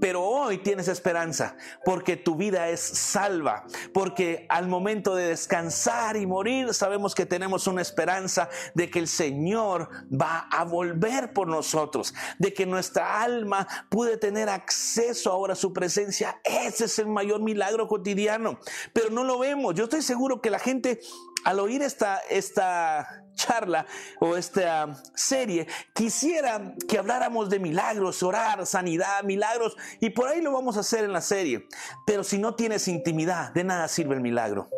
Pero 0.00 0.22
hoy 0.22 0.58
tienes 0.58 0.88
esperanza 0.88 1.56
porque 1.84 2.16
tu 2.16 2.36
vida 2.36 2.68
es 2.68 2.80
salva, 2.80 3.64
porque 3.92 4.46
al 4.48 4.68
momento 4.68 5.14
de 5.14 5.28
descansar 5.28 6.16
y 6.16 6.26
morir 6.26 6.72
sabemos 6.72 7.14
que 7.14 7.26
tenemos 7.26 7.66
una 7.66 7.82
esperanza 7.82 8.48
de 8.74 8.90
que 8.90 9.00
el 9.00 9.08
Señor 9.08 9.88
va 10.10 10.48
a 10.50 10.64
volver 10.64 11.32
por 11.32 11.48
nosotros, 11.48 12.14
de 12.38 12.54
que 12.54 12.64
nuestra 12.64 13.22
alma 13.22 13.66
puede 13.88 14.16
tener 14.16 14.48
acceso 14.48 15.32
ahora 15.32 15.54
a 15.54 15.56
su 15.56 15.72
presencia. 15.72 16.40
Ese 16.44 16.84
es 16.84 16.98
el 17.00 17.08
mayor 17.08 17.42
milagro 17.42 17.88
cotidiano, 17.88 18.60
pero 18.92 19.10
no 19.10 19.24
lo 19.24 19.38
vemos. 19.38 19.74
Yo 19.74 19.84
estoy 19.84 20.02
seguro 20.02 20.40
que 20.40 20.50
la 20.50 20.60
gente 20.60 21.00
al 21.44 21.60
oír 21.60 21.82
esta, 21.82 22.18
esta 22.30 23.24
charla 23.34 23.86
o 24.20 24.36
esta 24.36 25.00
serie, 25.14 25.66
quisiera 25.94 26.74
que 26.88 26.98
habláramos 26.98 27.48
de 27.48 27.58
milagros, 27.58 28.22
orar, 28.22 28.66
sanidad, 28.66 29.22
milagros, 29.24 29.76
y 30.00 30.10
por 30.10 30.28
ahí 30.28 30.40
lo 30.40 30.52
vamos 30.52 30.76
a 30.76 30.80
hacer 30.80 31.04
en 31.04 31.12
la 31.12 31.20
serie. 31.20 31.66
Pero 32.06 32.24
si 32.24 32.38
no 32.38 32.54
tienes 32.54 32.88
intimidad, 32.88 33.52
de 33.54 33.64
nada 33.64 33.88
sirve 33.88 34.14
el 34.14 34.20
milagro. 34.20 34.68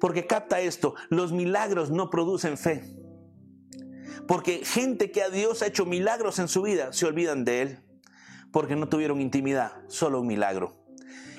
Porque 0.00 0.26
capta 0.26 0.60
esto, 0.60 0.94
los 1.08 1.32
milagros 1.32 1.90
no 1.90 2.10
producen 2.10 2.58
fe. 2.58 2.84
Porque 4.28 4.64
gente 4.64 5.10
que 5.10 5.22
a 5.22 5.30
Dios 5.30 5.62
ha 5.62 5.66
hecho 5.66 5.84
milagros 5.84 6.38
en 6.38 6.48
su 6.48 6.62
vida, 6.62 6.92
se 6.92 7.06
olvidan 7.06 7.44
de 7.44 7.62
Él. 7.62 7.78
Porque 8.52 8.76
no 8.76 8.88
tuvieron 8.88 9.20
intimidad, 9.20 9.72
solo 9.88 10.20
un 10.20 10.28
milagro. 10.28 10.83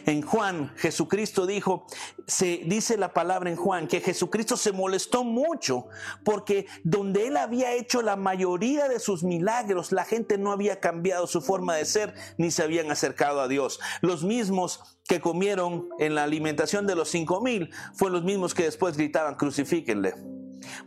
En 0.05 0.21
Juan, 0.21 0.71
Jesucristo 0.77 1.45
dijo, 1.47 1.85
se 2.27 2.62
dice 2.65 2.97
la 2.97 3.13
palabra 3.13 3.50
en 3.50 3.55
Juan, 3.55 3.88
que 3.88 4.01
Jesucristo 4.01 4.55
se 4.55 4.71
molestó 4.71 5.24
mucho 5.24 5.88
porque 6.24 6.67
donde 6.83 7.27
él 7.27 7.38
había 7.38 7.74
hecho 7.74 8.01
la 8.01 8.15
mayoría 8.15 8.88
de 8.88 9.00
sus 9.00 9.24
milagros, 9.24 9.91
la 9.91 10.05
gente 10.05 10.38
no 10.38 10.51
había 10.51 10.79
cambiado 10.79 11.25
su 11.25 11.41
forma 11.41 11.75
de 11.75 11.85
ser 11.85 12.13
ni 12.38 12.51
se 12.51 12.63
habían 12.63 12.91
acercado 12.91 13.41
a 13.41 13.47
Dios. 13.47 13.79
Los 14.01 14.24
mismos 14.24 15.00
que 15.07 15.19
comieron 15.19 15.89
en 16.00 16.15
la 16.15 16.24
alimentación 16.24 16.85
de 16.88 16.95
los 16.95 17.09
cinco 17.09 17.41
mil 17.41 17.71
fueron 17.95 18.17
los 18.17 18.24
mismos 18.24 18.53
que 18.53 18.63
después 18.63 18.97
gritaban, 18.97 19.35
crucifíquenle. 19.35 20.13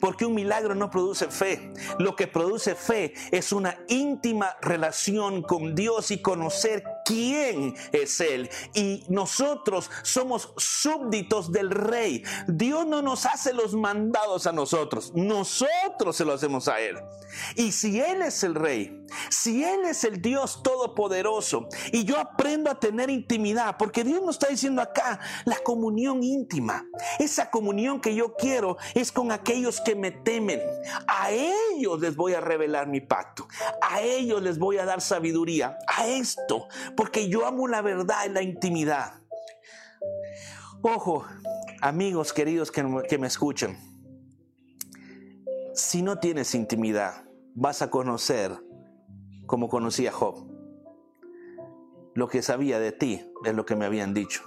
Porque 0.00 0.26
un 0.26 0.34
milagro 0.34 0.74
no 0.74 0.90
produce 0.90 1.28
fe. 1.28 1.72
Lo 1.98 2.16
que 2.16 2.26
produce 2.26 2.74
fe 2.74 3.14
es 3.30 3.52
una 3.52 3.78
íntima 3.88 4.56
relación 4.60 5.42
con 5.42 5.74
Dios 5.74 6.10
y 6.10 6.20
conocer 6.20 6.84
quién 7.08 7.74
es 7.92 8.20
Él. 8.20 8.50
Y 8.74 9.04
nosotros 9.08 9.90
somos 10.02 10.52
súbditos 10.58 11.50
del 11.50 11.70
rey. 11.70 12.22
Dios 12.46 12.86
no 12.86 13.00
nos 13.00 13.24
hace 13.24 13.54
los 13.54 13.74
mandados 13.74 14.46
a 14.46 14.52
nosotros, 14.52 15.12
nosotros 15.14 16.14
se 16.14 16.24
lo 16.26 16.34
hacemos 16.34 16.68
a 16.68 16.80
Él. 16.80 16.98
Y 17.56 17.72
si 17.72 18.00
Él 18.00 18.22
es 18.22 18.42
el 18.42 18.54
rey, 18.54 19.06
si 19.30 19.64
Él 19.64 19.84
es 19.86 20.04
el 20.04 20.20
Dios 20.20 20.62
todopoderoso, 20.62 21.68
y 21.92 22.04
yo 22.04 22.18
aprendo 22.18 22.70
a 22.70 22.78
tener 22.78 23.08
intimidad, 23.10 23.76
porque 23.78 24.04
Dios 24.04 24.22
nos 24.22 24.36
está 24.36 24.48
diciendo 24.48 24.82
acá 24.82 25.20
la 25.44 25.56
comunión 25.58 26.22
íntima, 26.22 26.86
esa 27.18 27.50
comunión 27.50 28.00
que 28.00 28.14
yo 28.14 28.34
quiero 28.34 28.76
es 28.94 29.12
con 29.12 29.32
aquellos 29.32 29.80
que 29.80 29.94
me 29.94 30.10
temen. 30.10 30.60
A 31.06 31.30
ellos 31.30 32.00
les 32.00 32.16
voy 32.16 32.34
a 32.34 32.40
revelar 32.40 32.86
mi 32.86 33.00
pacto, 33.00 33.46
a 33.80 34.02
ellos 34.02 34.42
les 34.42 34.58
voy 34.58 34.78
a 34.78 34.84
dar 34.84 35.00
sabiduría, 35.00 35.78
a 35.86 36.06
esto, 36.06 36.68
porque 36.98 37.28
yo 37.28 37.46
amo 37.46 37.68
la 37.68 37.80
verdad 37.80 38.24
y 38.26 38.30
la 38.30 38.42
intimidad. 38.42 39.22
Ojo, 40.82 41.24
amigos 41.80 42.32
queridos 42.32 42.72
que, 42.72 42.82
me 42.82 43.26
escuchan, 43.28 43.78
si 45.74 46.02
no 46.02 46.18
tienes 46.18 46.56
intimidad, 46.56 47.22
vas 47.54 47.82
a 47.82 47.90
conocer 47.90 48.50
como 49.46 49.68
conocía 49.68 50.10
Job. 50.10 50.44
Lo 52.14 52.26
que 52.26 52.42
sabía 52.42 52.80
de 52.80 52.90
ti 52.90 53.24
es 53.44 53.54
lo 53.54 53.64
que 53.64 53.76
me 53.76 53.84
habían 53.84 54.12
dicho, 54.12 54.42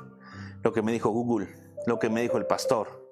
lo 0.61 0.73
que 0.73 0.81
me 0.81 0.91
dijo 0.91 1.09
Google, 1.09 1.55
lo 1.87 1.99
que 1.99 2.09
me 2.09 2.21
dijo 2.21 2.37
el 2.37 2.47
pastor. 2.47 3.07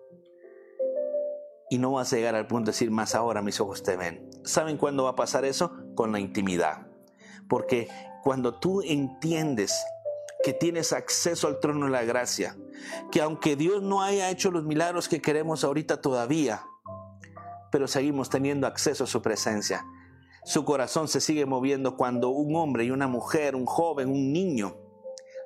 Y 1.70 1.78
no 1.78 1.94
vas 1.94 2.12
a 2.12 2.18
llegar 2.18 2.36
al 2.36 2.48
punto 2.48 2.72
de 2.72 2.74
decir 2.74 2.92
más 2.92 3.16
ahora 3.16 3.42
mis 3.42 3.62
ojos 3.62 3.84
te 3.84 3.96
ven. 3.96 4.30
¿Saben 4.44 4.76
cuándo 4.76 5.06
va 5.06 5.12
a 5.12 5.16
pasar 5.16 5.46
eso? 5.46 5.72
Con 5.96 6.12
la 6.12 6.20
intimidad. 6.20 6.88
Porque 7.48 7.88
cuando 8.24 8.60
tú 8.60 8.82
entiendes 8.82 9.74
que 10.44 10.54
tienes 10.54 10.94
acceso 10.94 11.48
al 11.48 11.60
trono 11.60 11.86
de 11.86 11.92
la 11.92 12.04
gracia, 12.04 12.56
que 13.12 13.22
aunque 13.22 13.56
Dios 13.56 13.82
no 13.82 14.02
haya 14.02 14.30
hecho 14.30 14.52
los 14.52 14.64
milagros 14.64 15.10
que 15.10 15.22
queremos 15.22 15.64
ahorita 15.64 16.02
todavía, 16.02 16.64
pero 17.72 17.88
seguimos 17.88 18.30
teniendo 18.30 18.68
acceso 18.68 19.04
a 19.04 19.08
su 19.08 19.22
presencia. 19.22 19.86
Su 20.46 20.64
corazón 20.66 21.08
se 21.08 21.22
sigue 21.22 21.46
moviendo 21.46 21.98
cuando 21.98 22.30
un 22.30 22.56
hombre 22.56 22.86
y 22.86 22.92
una 22.92 23.08
mujer, 23.08 23.56
un 23.56 23.66
joven, 23.66 24.10
un 24.10 24.32
niño, 24.32 24.78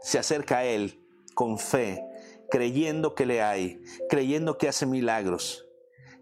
se 0.02 0.20
acerca 0.20 0.60
a 0.60 0.66
Él 0.66 1.04
con 1.34 1.58
fe, 1.58 2.06
creyendo 2.52 3.16
que 3.16 3.26
le 3.26 3.42
hay, 3.42 3.82
creyendo 4.10 4.58
que 4.58 4.70
hace 4.70 4.86
milagros. 4.86 5.63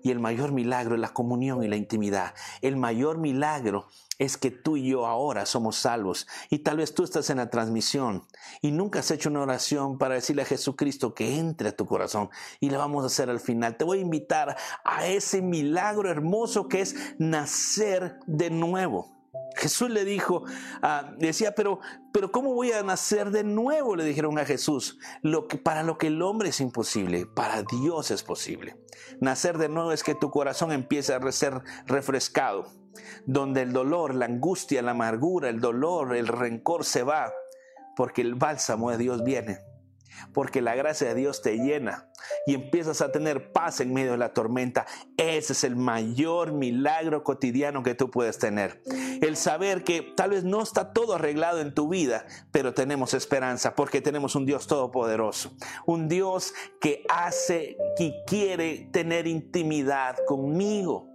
Y 0.03 0.12
el 0.12 0.20
mayor 0.20 0.51
milagro 0.51 0.96
es 0.96 1.01
la 1.01 1.13
comunión 1.13 1.63
y 1.63 1.67
la 1.67 1.75
intimidad. 1.75 2.34
El 2.62 2.77
mayor 2.77 3.17
milagro 3.17 3.88
es 4.17 4.38
que 4.38 4.51
tú 4.51 4.77
y 4.77 4.89
yo 4.89 5.08
ahora 5.08 5.46
somos 5.46 5.77
salvos. 5.77 6.27
Y 6.50 6.60
tal 6.60 6.77
vez 6.77 6.93
tú 6.93 7.03
estás 7.03 7.29
en 7.29 7.38
la 7.38 7.50
transmisión 7.50 8.27
y 8.62 8.72
nunca 8.72 9.00
has 9.00 9.12
hecho 9.12 9.29
una 9.29 9.41
oración 9.41 9.98
para 9.98 10.15
decirle 10.15 10.43
a 10.43 10.46
Jesucristo 10.46 11.13
que 11.13 11.39
entre 11.39 11.70
a 11.70 11.75
tu 11.75 11.86
corazón. 11.86 12.29
Y 12.60 12.70
la 12.70 12.77
vamos 12.77 13.03
a 13.03 13.08
hacer 13.08 13.29
al 13.29 13.39
final. 13.39 13.77
Te 13.77 13.84
voy 13.84 14.00
a 14.00 14.01
invitar 14.01 14.55
a 14.84 15.08
ese 15.08 15.41
milagro 15.41 16.10
hermoso 16.10 16.67
que 16.67 16.81
es 16.81 16.96
nacer 17.17 18.20
de 18.27 18.50
nuevo. 18.50 19.21
Jesús 19.55 19.89
le 19.89 20.05
dijo, 20.05 20.43
uh, 20.84 21.15
decía, 21.17 21.53
pero, 21.55 21.79
pero 22.12 22.31
¿cómo 22.31 22.53
voy 22.53 22.72
a 22.72 22.84
nacer 22.84 23.31
de 23.31 23.43
nuevo? 23.43 23.96
Le 23.96 24.03
dijeron 24.03 24.38
a 24.39 24.46
Jesús, 24.46 24.98
lo 25.22 25.48
que, 25.48 25.58
para 25.58 25.84
lo 25.84 25.98
que 25.98 26.08
el 26.08 26.22
hombre 26.22 26.50
es 26.50 26.62
imposible, 26.62 27.25
para 27.25 27.63
Dios 27.63 28.12
es 28.12 28.24
posible. 28.24 28.77
Nacer 29.20 29.58
de 29.58 29.70
nuevo 29.70 29.91
es 29.91 30.03
que 30.03 30.15
tu 30.15 30.29
corazón 30.31 30.72
empiece 30.72 31.13
a 31.13 31.31
ser 31.31 31.62
refrescado, 31.86 32.67
donde 33.25 33.62
el 33.62 33.74
dolor, 33.74 34.15
la 34.15 34.25
angustia, 34.25 34.81
la 34.81 34.91
amargura, 34.91 35.50
el 35.50 35.60
dolor, 35.60 36.15
el 36.15 36.27
rencor 36.27 36.86
se 36.86 37.03
va, 37.03 37.31
porque 37.96 38.22
el 38.22 38.36
bálsamo 38.36 38.91
de 38.91 38.98
Dios 38.98 39.24
viene 39.24 39.71
porque 40.34 40.62
la 40.62 40.75
gracia 40.75 41.10
de 41.10 41.16
Dios 41.16 41.42
te 41.42 41.58
llena 41.58 42.10
y 42.46 42.54
empiezas 42.54 43.01
a 43.01 43.12
tener 43.12 43.51
paz 43.51 43.80
en 43.80 43.94
medio 43.94 44.12
de 44.12 44.18
la 44.18 44.34
tormenta. 44.34 44.86
Ese 45.18 45.54
es 45.54 45.63
el 45.63 45.75
mayor 45.75 46.54
milagro 46.54 47.24
cotidiano 47.24 47.84
que 47.84 47.96
tú 47.96 48.10
puedes 48.10 48.38
tener. 48.38 48.82
El 49.22 49.36
saber 49.38 49.84
que 49.84 50.01
tal 50.16 50.32
vez 50.32 50.44
no 50.44 50.62
está 50.62 50.94
todo 50.94 51.16
arreglado 51.16 51.60
en 51.60 51.74
tu 51.74 51.90
vida, 51.90 52.25
pero 52.51 52.74
tenemos 52.74 53.13
esperanza 53.13 53.76
porque 53.76 54.02
tenemos 54.02 54.36
un 54.36 54.45
Dios 54.45 54.67
todopoderoso, 54.67 55.52
un 55.86 56.08
Dios 56.08 56.54
que 56.80 57.04
hace 57.10 57.78
y 57.98 58.13
quiere 58.26 58.89
tener 58.91 59.28
intimidad 59.28 60.17
conmigo. 60.26 61.10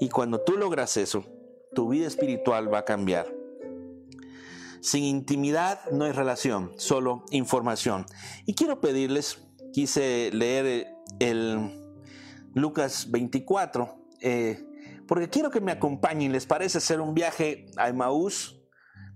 Y 0.00 0.08
cuando 0.08 0.40
tú 0.40 0.56
logras 0.56 0.96
eso, 0.96 1.24
tu 1.74 1.88
vida 1.88 2.06
espiritual 2.06 2.72
va 2.72 2.78
a 2.78 2.84
cambiar. 2.84 3.39
Sin 4.80 5.04
intimidad 5.04 5.80
no 5.90 6.04
hay 6.04 6.12
relación, 6.12 6.72
solo 6.76 7.24
información. 7.30 8.06
Y 8.46 8.54
quiero 8.54 8.80
pedirles, 8.80 9.42
quise 9.72 10.30
leer 10.32 10.88
el 11.18 11.80
Lucas 12.54 13.10
24, 13.10 13.94
eh, 14.22 14.64
porque 15.06 15.28
quiero 15.28 15.50
que 15.50 15.60
me 15.60 15.72
acompañen. 15.72 16.32
¿Les 16.32 16.46
parece 16.46 16.78
hacer 16.78 17.00
un 17.00 17.14
viaje 17.14 17.66
a 17.76 17.88
Emaús? 17.88 18.60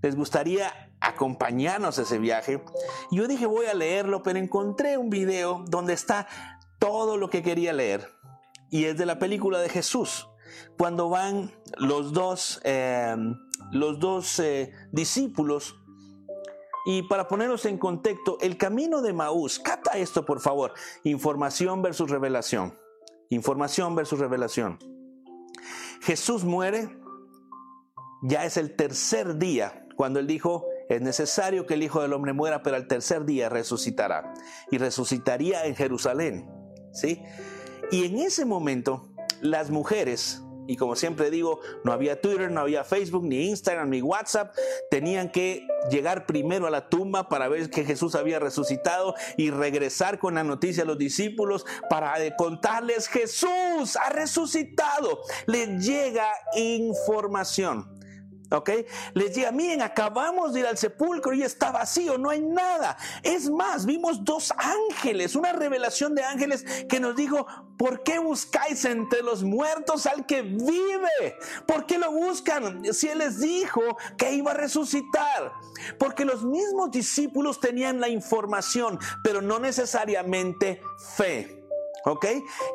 ¿Les 0.02 0.16
gustaría 0.16 0.70
acompañarnos 1.00 1.98
a 1.98 2.02
ese 2.02 2.18
viaje? 2.18 2.62
Yo 3.10 3.26
dije 3.26 3.46
voy 3.46 3.66
a 3.66 3.74
leerlo, 3.74 4.22
pero 4.22 4.38
encontré 4.38 4.98
un 4.98 5.08
video 5.08 5.64
donde 5.68 5.94
está 5.94 6.26
todo 6.78 7.16
lo 7.16 7.30
que 7.30 7.42
quería 7.42 7.72
leer. 7.72 8.10
Y 8.70 8.84
es 8.84 8.98
de 8.98 9.06
la 9.06 9.18
película 9.18 9.60
de 9.60 9.68
Jesús 9.70 10.26
cuando 10.76 11.08
van 11.08 11.52
los 11.76 12.12
dos, 12.12 12.60
eh, 12.64 13.16
los 13.72 13.98
dos 13.98 14.42
discípulos. 14.92 15.76
Y 16.86 17.02
para 17.02 17.28
ponernos 17.28 17.64
en 17.64 17.78
contexto, 17.78 18.38
el 18.40 18.58
camino 18.58 19.00
de 19.00 19.12
Maús, 19.12 19.58
cata 19.58 19.92
esto 19.92 20.26
por 20.26 20.40
favor, 20.40 20.74
información 21.02 21.80
versus 21.80 22.10
revelación. 22.10 22.78
Información 23.30 23.94
versus 23.94 24.18
revelación. 24.18 24.78
Jesús 26.02 26.44
muere, 26.44 26.98
ya 28.22 28.44
es 28.44 28.58
el 28.58 28.76
tercer 28.76 29.38
día, 29.38 29.86
cuando 29.96 30.20
él 30.20 30.26
dijo, 30.26 30.66
es 30.88 31.00
necesario 31.00 31.66
que 31.66 31.74
el 31.74 31.82
Hijo 31.82 32.02
del 32.02 32.12
Hombre 32.12 32.32
muera, 32.32 32.62
pero 32.62 32.76
al 32.76 32.86
tercer 32.86 33.24
día 33.24 33.48
resucitará. 33.48 34.34
Y 34.70 34.78
resucitaría 34.78 35.64
en 35.64 35.74
Jerusalén. 35.74 36.50
¿sí? 36.92 37.22
Y 37.90 38.04
en 38.04 38.18
ese 38.18 38.44
momento, 38.44 39.08
las 39.40 39.70
mujeres 39.70 40.43
y 40.66 40.76
como 40.76 40.96
siempre 40.96 41.30
digo, 41.30 41.60
no 41.84 41.92
había 41.92 42.20
Twitter, 42.20 42.50
no 42.50 42.60
había 42.60 42.84
Facebook, 42.84 43.24
ni 43.24 43.48
Instagram, 43.48 43.90
ni 43.90 44.02
WhatsApp. 44.02 44.54
Tenían 44.90 45.30
que 45.30 45.66
llegar 45.90 46.26
primero 46.26 46.66
a 46.66 46.70
la 46.70 46.88
tumba 46.88 47.28
para 47.28 47.48
ver 47.48 47.70
que 47.70 47.84
Jesús 47.84 48.14
había 48.14 48.38
resucitado 48.38 49.14
y 49.36 49.50
regresar 49.50 50.18
con 50.18 50.34
la 50.34 50.44
noticia 50.44 50.84
a 50.84 50.86
los 50.86 50.98
discípulos 50.98 51.66
para 51.90 52.14
contarles 52.36 53.08
Jesús 53.08 53.96
ha 53.96 54.10
resucitado. 54.10 55.20
Les 55.46 55.84
llega 55.84 56.28
información. 56.54 57.93
¿Ok? 58.54 58.70
Les 59.14 59.34
diga, 59.34 59.50
miren, 59.50 59.82
acabamos 59.82 60.52
de 60.52 60.60
ir 60.60 60.66
al 60.66 60.78
sepulcro 60.78 61.32
y 61.34 61.42
está 61.42 61.72
vacío, 61.72 62.18
no 62.18 62.30
hay 62.30 62.40
nada. 62.40 62.96
Es 63.22 63.50
más, 63.50 63.84
vimos 63.86 64.24
dos 64.24 64.52
ángeles, 64.56 65.34
una 65.34 65.52
revelación 65.52 66.14
de 66.14 66.24
ángeles 66.24 66.64
que 66.88 67.00
nos 67.00 67.16
dijo, 67.16 67.46
¿por 67.76 68.02
qué 68.02 68.18
buscáis 68.18 68.84
entre 68.84 69.22
los 69.22 69.42
muertos 69.42 70.06
al 70.06 70.26
que 70.26 70.42
vive? 70.42 71.36
¿Por 71.66 71.86
qué 71.86 71.98
lo 71.98 72.12
buscan 72.12 72.82
si 72.94 73.08
Él 73.08 73.18
les 73.18 73.40
dijo 73.40 73.82
que 74.16 74.32
iba 74.32 74.52
a 74.52 74.54
resucitar? 74.54 75.52
Porque 75.98 76.24
los 76.24 76.44
mismos 76.44 76.90
discípulos 76.90 77.60
tenían 77.60 78.00
la 78.00 78.08
información, 78.08 78.98
pero 79.22 79.42
no 79.42 79.58
necesariamente 79.58 80.80
fe. 81.16 81.63
¿Ok? 82.06 82.26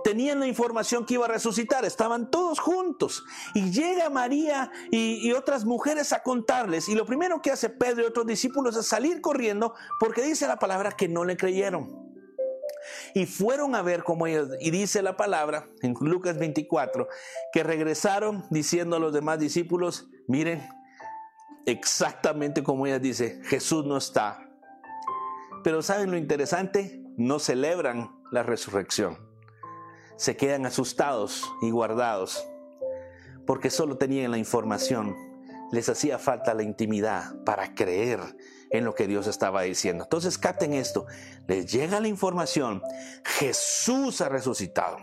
Tenían 0.03 0.39
la 0.39 0.47
información 0.47 1.05
que 1.05 1.13
iba 1.13 1.25
a 1.25 1.29
resucitar, 1.29 1.85
estaban 1.85 2.31
todos 2.31 2.59
juntos. 2.59 3.23
Y 3.53 3.71
llega 3.71 4.09
María 4.09 4.71
y, 4.91 5.31
otras 5.33 5.65
mujeres 5.65 6.11
a 6.13 6.23
contarles. 6.23 6.89
Y 6.89 6.95
lo 6.95 7.05
primero 7.05 7.41
que 7.41 7.51
hace 7.51 7.69
Pedro 7.69 8.03
y 8.03 8.05
otros 8.05 8.25
discípulos 8.25 8.75
es 8.75 8.87
salir 8.87 9.21
corriendo 9.21 9.75
porque 9.99 10.23
dice 10.23 10.47
la 10.47 10.57
palabra 10.57 10.91
que 10.91 11.07
no 11.07 11.23
le 11.23 11.37
creyeron. 11.37 12.09
Y 13.13 13.25
fueron 13.27 13.75
a 13.75 13.81
ver 13.81 14.03
cómo 14.03 14.25
ellos, 14.25 14.49
y 14.59 14.71
dice 14.71 15.01
la 15.01 15.15
palabra 15.15 15.67
en 15.81 15.93
Lucas 15.99 16.37
24, 16.39 17.07
que 17.51 17.63
regresaron 17.63 18.45
diciendo 18.49 18.95
a 18.95 18.99
los 18.99 19.13
demás 19.13 19.39
discípulos, 19.39 20.09
miren, 20.27 20.67
exactamente 21.65 22.63
como 22.63 22.87
ella 22.87 22.99
dice, 22.99 23.41
Jesús 23.43 23.85
no 23.85 23.97
está. 23.97 24.49
Pero 25.63 25.81
¿saben 25.81 26.09
lo 26.09 26.17
interesante? 26.17 27.03
No 27.17 27.37
celebran 27.37 28.18
la 28.31 28.43
resurrección. 28.43 29.17
Se 30.17 30.35
quedan 30.35 30.65
asustados 30.65 31.49
y 31.61 31.71
guardados 31.71 32.45
porque 33.45 33.69
solo 33.69 33.97
tenían 33.97 34.31
la 34.31 34.37
información. 34.37 35.15
Les 35.71 35.89
hacía 35.89 36.19
falta 36.19 36.53
la 36.53 36.63
intimidad 36.63 37.35
para 37.45 37.73
creer 37.73 38.19
en 38.69 38.85
lo 38.85 38.93
que 38.93 39.07
Dios 39.07 39.27
estaba 39.27 39.63
diciendo. 39.63 40.03
Entonces 40.03 40.37
capten 40.37 40.73
esto. 40.73 41.05
Les 41.47 41.71
llega 41.71 41.99
la 41.99 42.07
información. 42.07 42.81
Jesús 43.25 44.21
ha 44.21 44.29
resucitado. 44.29 44.97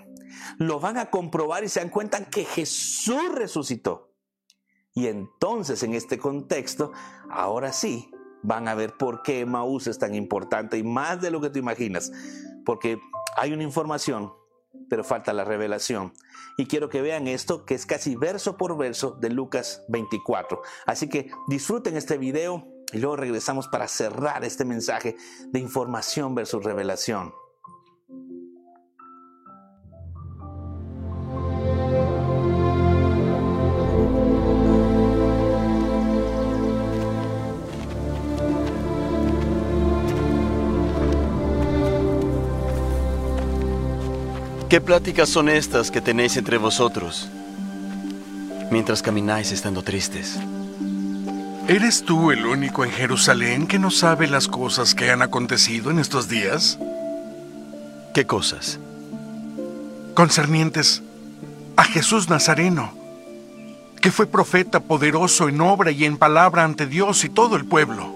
Lo 0.59 0.79
van 0.79 0.97
a 0.99 1.11
comprobar 1.11 1.65
y 1.65 1.69
se 1.69 1.81
dan 1.81 1.89
cuenta 1.89 2.25
que 2.27 2.45
Jesús 2.45 3.33
resucitó. 3.35 4.13
Y 4.95 5.09
entonces 5.09 5.83
en 5.83 5.95
este 5.95 6.19
contexto, 6.19 6.93
ahora 7.29 7.73
sí, 7.73 8.11
van 8.43 8.69
a 8.69 8.75
ver 8.75 8.97
por 8.97 9.23
qué 9.23 9.41
Emaús 9.41 9.89
es 9.89 9.99
tan 9.99 10.15
importante 10.15 10.79
y 10.79 10.85
más 10.85 11.21
de 11.21 11.33
lo 11.33 11.41
que 11.41 11.51
tú 11.51 11.59
imaginas, 11.59 12.13
porque 12.65 12.99
hay 13.37 13.53
una 13.53 13.63
información, 13.63 14.33
pero 14.89 15.05
falta 15.05 15.33
la 15.33 15.45
revelación. 15.45 16.13
Y 16.57 16.67
quiero 16.67 16.89
que 16.89 17.03
vean 17.03 17.29
esto, 17.29 17.65
que 17.65 17.75
es 17.75 17.87
casi 17.87 18.17
verso 18.17 18.57
por 18.57 18.77
verso 18.77 19.13
de 19.13 19.31
Lucas 19.31 19.85
24. 19.89 20.63
Así 20.87 21.09
que 21.09 21.31
disfruten 21.49 21.97
este 21.97 22.19
video 22.19 22.67
y 22.93 22.99
luego 22.99 23.17
regresamos 23.17 23.69
para 23.69 23.89
cerrar 23.89 24.45
este 24.45 24.65
mensaje 24.65 25.17
de 25.49 25.61
información 25.61 26.35
versus 26.35 26.65
revelación. 26.65 27.35
¿Qué 44.69 44.81
pláticas 44.81 45.29
son 45.29 45.49
estas 45.49 45.93
que 45.93 46.01
tenéis 46.01 46.37
entre 46.37 46.59
vosotros 46.59 47.29
mientras 48.73 49.01
camináis 49.01 49.53
estando 49.53 49.85
tristes? 49.85 50.41
¿Eres 51.69 52.03
tú 52.03 52.33
el 52.33 52.45
único 52.45 52.85
en 52.85 52.91
Jerusalén 52.91 53.69
que 53.69 53.79
no 53.79 53.93
sabe 53.93 54.27
las 54.27 54.49
cosas 54.49 54.97
que 54.97 55.13
han 55.13 55.23
acontecido 55.23 55.93
en 55.93 56.01
estos 56.01 56.29
días? 56.29 56.81
¿Qué 58.13 58.27
cosas? 58.27 58.81
Concernientes 60.15 61.01
a 61.77 61.85
Jesús 61.85 62.29
Nazareno, 62.29 62.93
que 64.03 64.11
fue 64.11 64.27
profeta 64.27 64.81
poderoso 64.81 65.49
en 65.49 65.61
obra 65.61 65.93
y 65.93 66.05
en 66.05 66.17
palabra 66.17 66.65
ante 66.65 66.89
Dios 66.89 67.23
y 67.23 67.29
todo 67.29 67.55
el 67.55 67.67
pueblo. 67.67 68.16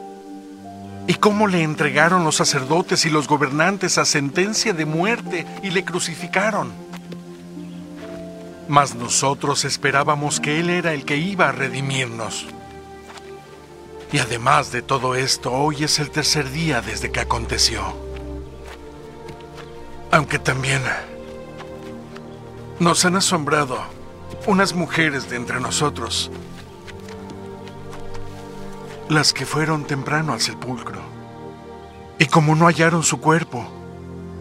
Y 1.06 1.14
cómo 1.14 1.46
le 1.46 1.62
entregaron 1.62 2.24
los 2.24 2.36
sacerdotes 2.36 3.04
y 3.04 3.10
los 3.10 3.26
gobernantes 3.26 3.98
a 3.98 4.04
sentencia 4.04 4.72
de 4.72 4.84
muerte 4.84 5.46
y 5.62 5.70
le 5.70 5.84
crucificaron. 5.84 6.72
Mas 8.68 8.94
nosotros 8.94 9.64
esperábamos 9.64 10.38
que 10.38 10.60
Él 10.60 10.70
era 10.70 10.92
el 10.92 11.04
que 11.04 11.16
iba 11.16 11.48
a 11.48 11.52
redimirnos. 11.52 12.46
Y 14.12 14.18
además 14.18 14.72
de 14.72 14.82
todo 14.82 15.14
esto, 15.14 15.52
hoy 15.52 15.84
es 15.84 15.98
el 15.98 16.10
tercer 16.10 16.50
día 16.50 16.80
desde 16.80 17.10
que 17.10 17.20
aconteció. 17.20 17.82
Aunque 20.10 20.38
también 20.38 20.82
nos 22.80 23.04
han 23.04 23.16
asombrado 23.16 23.78
unas 24.46 24.74
mujeres 24.74 25.28
de 25.30 25.36
entre 25.36 25.60
nosotros, 25.60 26.30
las 29.10 29.32
que 29.32 29.44
fueron 29.44 29.84
temprano 29.84 30.32
al 30.32 30.40
sepulcro. 30.40 31.00
Y 32.18 32.26
como 32.26 32.54
no 32.54 32.66
hallaron 32.66 33.02
su 33.02 33.20
cuerpo, 33.20 33.66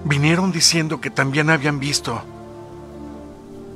vinieron 0.06 0.52
diciendo 0.52 1.02
que 1.02 1.10
también 1.10 1.50
habían 1.50 1.80
visto 1.80 2.22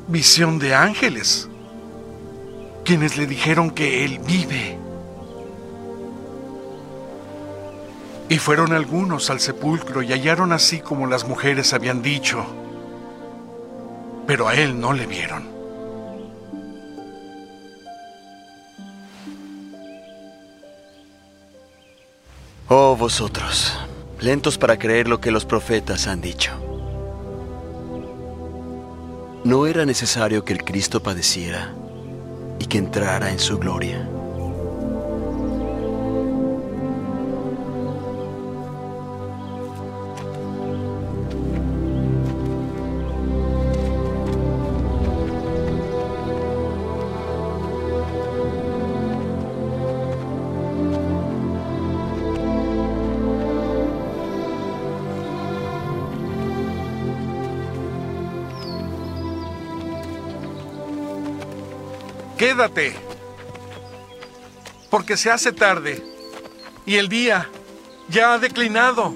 visión 0.08 0.60
de 0.60 0.76
ángeles, 0.76 1.50
quienes 2.86 3.18
le 3.18 3.26
dijeron 3.26 3.72
que 3.72 4.06
él 4.06 4.20
vive. 4.20 4.78
Y 8.30 8.38
fueron 8.38 8.72
algunos 8.72 9.32
al 9.32 9.40
sepulcro 9.40 10.04
y 10.04 10.12
hallaron 10.12 10.54
así 10.54 10.80
como 10.80 11.08
las 11.08 11.28
mujeres 11.28 11.74
habían 11.74 12.04
dicho, 12.04 12.46
pero 14.28 14.48
a 14.48 14.54
él 14.54 14.80
no 14.80 14.94
le 14.94 15.08
vieron. 15.08 15.53
Oh 22.76 22.96
vosotros, 22.96 23.78
lentos 24.20 24.58
para 24.58 24.80
creer 24.80 25.08
lo 25.08 25.22
que 25.22 25.30
los 25.30 25.46
profetas 25.46 26.08
han 26.08 26.22
dicho. 26.22 26.52
¿No 29.44 29.68
era 29.68 29.86
necesario 29.86 30.44
que 30.44 30.54
el 30.54 30.64
Cristo 30.64 31.04
padeciera 31.04 31.72
y 32.58 32.66
que 32.66 32.80
entrara 32.80 33.30
en 33.30 33.38
su 33.38 33.60
gloria? 33.60 34.10
Quédate, 62.38 62.96
porque 64.90 65.18
se 65.18 65.32
hace 65.32 65.52
tarde 65.52 66.04
y 66.86 66.96
el 66.96 67.10
día 67.10 67.50
ya 68.10 68.34
ha 68.34 68.40
declinado. 68.40 69.14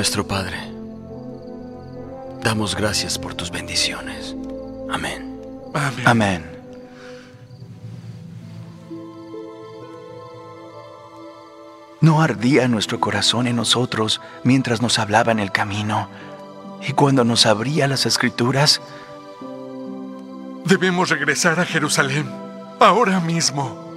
Nuestro 0.00 0.26
Padre, 0.26 0.56
damos 2.42 2.74
gracias 2.74 3.18
por 3.18 3.34
tus 3.34 3.50
bendiciones. 3.50 4.34
Amén. 4.90 5.38
Amén. 5.74 6.02
Amén. 6.06 6.50
¿No 12.00 12.22
ardía 12.22 12.66
nuestro 12.66 12.98
corazón 12.98 13.46
en 13.46 13.56
nosotros 13.56 14.22
mientras 14.42 14.80
nos 14.80 14.98
hablaba 14.98 15.32
en 15.32 15.38
el 15.38 15.52
camino 15.52 16.08
y 16.80 16.94
cuando 16.94 17.22
nos 17.22 17.44
abría 17.44 17.86
las 17.86 18.06
escrituras? 18.06 18.80
Debemos 20.64 21.10
regresar 21.10 21.60
a 21.60 21.66
Jerusalén 21.66 22.26
ahora 22.78 23.20
mismo. 23.20 23.89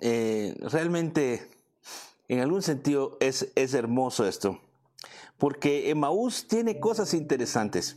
Eh, 0.00 0.54
realmente, 0.60 1.48
en 2.28 2.40
algún 2.40 2.62
sentido, 2.62 3.16
es, 3.20 3.52
es 3.54 3.74
hermoso 3.74 4.26
esto, 4.26 4.60
porque 5.38 5.90
Emaús 5.90 6.46
tiene 6.48 6.80
cosas 6.80 7.14
interesantes. 7.14 7.96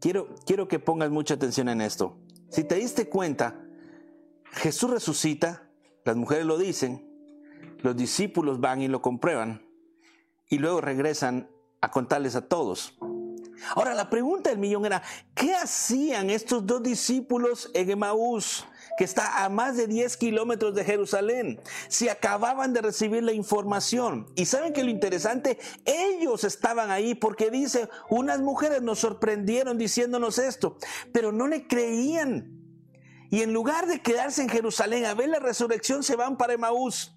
Quiero, 0.00 0.34
quiero 0.46 0.68
que 0.68 0.78
pongas 0.78 1.10
mucha 1.10 1.34
atención 1.34 1.68
en 1.68 1.80
esto. 1.80 2.18
Si 2.50 2.62
te 2.62 2.76
diste 2.76 3.08
cuenta, 3.08 3.64
Jesús 4.52 4.90
resucita, 4.90 5.68
las 6.04 6.16
mujeres 6.16 6.46
lo 6.46 6.58
dicen, 6.58 7.10
los 7.82 7.96
discípulos 7.96 8.60
van 8.60 8.82
y 8.82 8.88
lo 8.88 9.02
comprueban, 9.02 9.66
y 10.48 10.58
luego 10.58 10.80
regresan 10.80 11.50
a 11.80 11.90
contarles 11.90 12.36
a 12.36 12.46
todos. 12.46 12.96
Ahora, 13.74 13.94
la 13.94 14.10
pregunta 14.10 14.50
del 14.50 14.58
millón 14.58 14.84
era, 14.84 15.02
¿qué 15.34 15.54
hacían 15.54 16.30
estos 16.30 16.66
dos 16.66 16.82
discípulos 16.82 17.70
en 17.74 17.90
Emaús? 17.90 18.66
Que 18.96 19.04
está 19.04 19.44
a 19.44 19.48
más 19.48 19.76
de 19.76 19.86
10 19.86 20.16
kilómetros 20.16 20.74
de 20.74 20.84
Jerusalén. 20.84 21.60
Si 21.88 22.08
acababan 22.08 22.72
de 22.72 22.82
recibir 22.82 23.22
la 23.22 23.32
información. 23.32 24.26
Y 24.34 24.46
saben 24.46 24.72
que 24.72 24.84
lo 24.84 24.90
interesante, 24.90 25.58
ellos 25.84 26.44
estaban 26.44 26.90
ahí 26.90 27.14
porque 27.14 27.50
dice, 27.50 27.88
unas 28.08 28.40
mujeres 28.40 28.82
nos 28.82 28.98
sorprendieron 29.00 29.78
diciéndonos 29.78 30.38
esto, 30.38 30.76
pero 31.12 31.32
no 31.32 31.48
le 31.48 31.66
creían. 31.66 32.60
Y 33.30 33.42
en 33.42 33.52
lugar 33.52 33.86
de 33.86 34.00
quedarse 34.00 34.42
en 34.42 34.48
Jerusalén 34.48 35.06
a 35.06 35.14
ver 35.14 35.28
la 35.28 35.40
resurrección, 35.40 36.02
se 36.02 36.16
van 36.16 36.36
para 36.36 36.52
Emaús. 36.52 37.13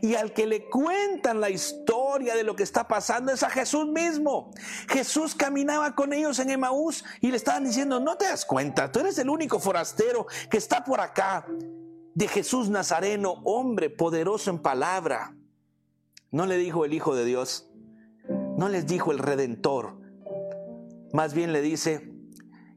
Y 0.00 0.14
al 0.14 0.32
que 0.32 0.46
le 0.46 0.68
cuentan 0.68 1.40
la 1.40 1.50
historia 1.50 2.34
de 2.34 2.42
lo 2.42 2.56
que 2.56 2.62
está 2.62 2.88
pasando 2.88 3.32
es 3.32 3.42
a 3.42 3.50
Jesús 3.50 3.86
mismo. 3.86 4.50
Jesús 4.88 5.34
caminaba 5.34 5.94
con 5.94 6.12
ellos 6.12 6.38
en 6.38 6.50
Emaús 6.50 7.04
y 7.20 7.30
le 7.30 7.36
estaban 7.36 7.64
diciendo, 7.64 8.00
no 8.00 8.16
te 8.16 8.26
das 8.26 8.44
cuenta, 8.44 8.90
tú 8.90 9.00
eres 9.00 9.18
el 9.18 9.30
único 9.30 9.60
forastero 9.60 10.26
que 10.50 10.56
está 10.56 10.84
por 10.84 11.00
acá. 11.00 11.46
De 12.14 12.26
Jesús 12.26 12.68
Nazareno, 12.68 13.34
hombre 13.44 13.88
poderoso 13.88 14.50
en 14.50 14.58
palabra. 14.58 15.36
No 16.32 16.46
le 16.46 16.56
dijo 16.56 16.84
el 16.84 16.92
Hijo 16.92 17.14
de 17.14 17.24
Dios, 17.24 17.70
no 18.56 18.68
les 18.68 18.86
dijo 18.86 19.12
el 19.12 19.18
Redentor, 19.18 20.00
más 21.12 21.34
bien 21.34 21.52
le 21.52 21.60
dice, 21.60 22.12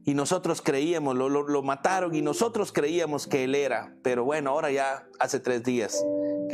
y 0.04 0.14
nosotros 0.14 0.60
creíamos, 0.60 1.14
lo, 1.14 1.28
lo, 1.28 1.62
mataron 1.62 2.14
y 2.14 2.20
nosotros 2.20 2.72
creíamos 2.72 3.26
que 3.26 3.44
él 3.44 3.54
era, 3.54 3.94
pero 4.02 4.24
bueno, 4.24 4.50
ahora 4.50 4.70
ya 4.70 5.06
hace 5.18 5.40
tres 5.40 5.62
días 5.62 6.04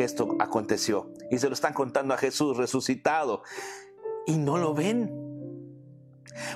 que 0.00 0.04
esto 0.04 0.34
aconteció 0.38 1.12
y 1.30 1.36
se 1.36 1.48
lo 1.48 1.52
están 1.52 1.74
contando 1.74 2.14
a 2.14 2.16
Jesús 2.16 2.56
resucitado 2.56 3.42
y 4.24 4.38
no 4.38 4.56
lo 4.56 4.72
ven. 4.72 5.12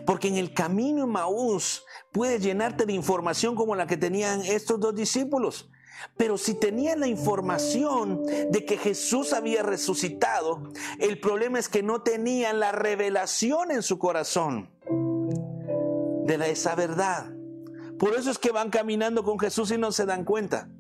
Porque 0.07 0.29
en 0.29 0.37
el 0.37 0.55
camino 0.55 1.07
Maús 1.07 1.85
puedes 2.11 2.43
llenarte 2.43 2.87
de 2.87 2.95
información 2.95 3.55
como 3.55 3.77
la 3.77 3.87
que 3.87 3.99
tenían 3.99 4.41
estos 4.41 4.81
dos 4.81 4.95
discípulos. 4.95 5.71
Pero 6.17 6.39
si 6.39 6.55
tenían 6.55 7.01
la 7.01 7.07
información 7.07 8.25
de 8.25 8.65
que 8.65 8.79
Jesús 8.79 9.35
había 9.35 9.63
resucitado, 9.63 10.63
el 10.99 11.21
problema 11.21 11.59
es 11.59 11.69
que 11.69 11.83
no 11.83 12.01
tenían 12.01 12.61
la 12.61 12.73
revelación 12.73 13.73
en 13.73 13.83
su 13.83 13.99
corazón 13.99 14.71
de 16.25 16.51
esa 16.51 16.75
verdad. 16.77 17.31
Por 17.99 18.15
eso 18.15 18.31
es 18.31 18.39
que 18.39 18.53
van 18.53 18.71
caminando 18.71 19.23
con 19.23 19.39
Jesús 19.39 19.71
y 19.71 19.77
no 19.77 19.93
se 19.93 20.07
dan 20.07 20.25
cuenta. 20.25 20.71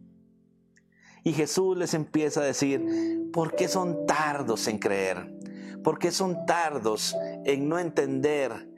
Y 1.24 1.32
Jesús 1.32 1.76
les 1.76 1.94
empieza 1.94 2.42
a 2.42 2.44
decir, 2.44 3.30
¿por 3.32 3.56
qué 3.56 3.66
son 3.66 4.06
tardos 4.06 4.68
en 4.68 4.78
creer? 4.78 5.34
¿Por 5.82 5.98
qué 5.98 6.12
son 6.12 6.46
tardos 6.46 7.16
en 7.44 7.68
no 7.68 7.78
entender 7.78 8.68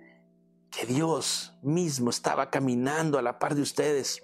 que 0.70 0.86
Dios 0.86 1.58
mismo 1.62 2.10
estaba 2.10 2.50
caminando 2.50 3.18
a 3.18 3.22
la 3.22 3.38
par 3.38 3.56
de 3.56 3.62
ustedes? 3.62 4.22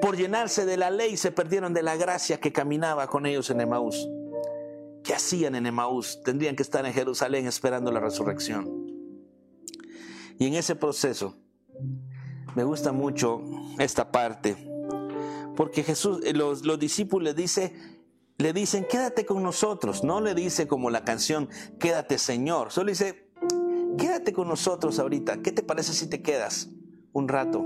Por 0.00 0.16
llenarse 0.16 0.64
de 0.64 0.76
la 0.76 0.90
ley 0.90 1.16
se 1.16 1.30
perdieron 1.32 1.72
de 1.72 1.82
la 1.82 1.96
gracia 1.96 2.40
que 2.40 2.52
caminaba 2.52 3.06
con 3.06 3.24
ellos 3.26 3.50
en 3.50 3.60
Emaús. 3.60 4.08
¿Qué 5.02 5.14
hacían 5.14 5.54
en 5.54 5.66
Emaús? 5.66 6.22
Tendrían 6.24 6.56
que 6.56 6.62
estar 6.62 6.84
en 6.86 6.92
Jerusalén 6.92 7.46
esperando 7.46 7.90
la 7.90 8.00
resurrección. 8.00 8.82
Y 10.38 10.46
en 10.46 10.54
ese 10.54 10.74
proceso 10.76 11.36
me 12.54 12.64
gusta 12.64 12.92
mucho 12.92 13.42
esta 13.78 14.10
parte, 14.10 14.56
porque 15.56 15.82
Jesús, 15.82 16.20
eh, 16.24 16.32
los, 16.32 16.64
los 16.64 16.78
discípulos 16.78 17.24
le, 17.24 17.34
dice, 17.34 17.74
le 18.38 18.52
dicen, 18.52 18.86
quédate 18.88 19.26
con 19.26 19.42
nosotros. 19.42 20.04
No 20.04 20.20
le 20.20 20.34
dice 20.34 20.66
como 20.66 20.90
la 20.90 21.04
canción, 21.04 21.48
quédate 21.78 22.18
Señor. 22.18 22.72
Solo 22.72 22.90
dice, 22.90 23.30
quédate 23.98 24.32
con 24.32 24.48
nosotros 24.48 24.98
ahorita. 24.98 25.42
¿Qué 25.42 25.52
te 25.52 25.62
parece 25.62 25.92
si 25.92 26.08
te 26.08 26.22
quedas 26.22 26.68
un 27.12 27.28
rato? 27.28 27.64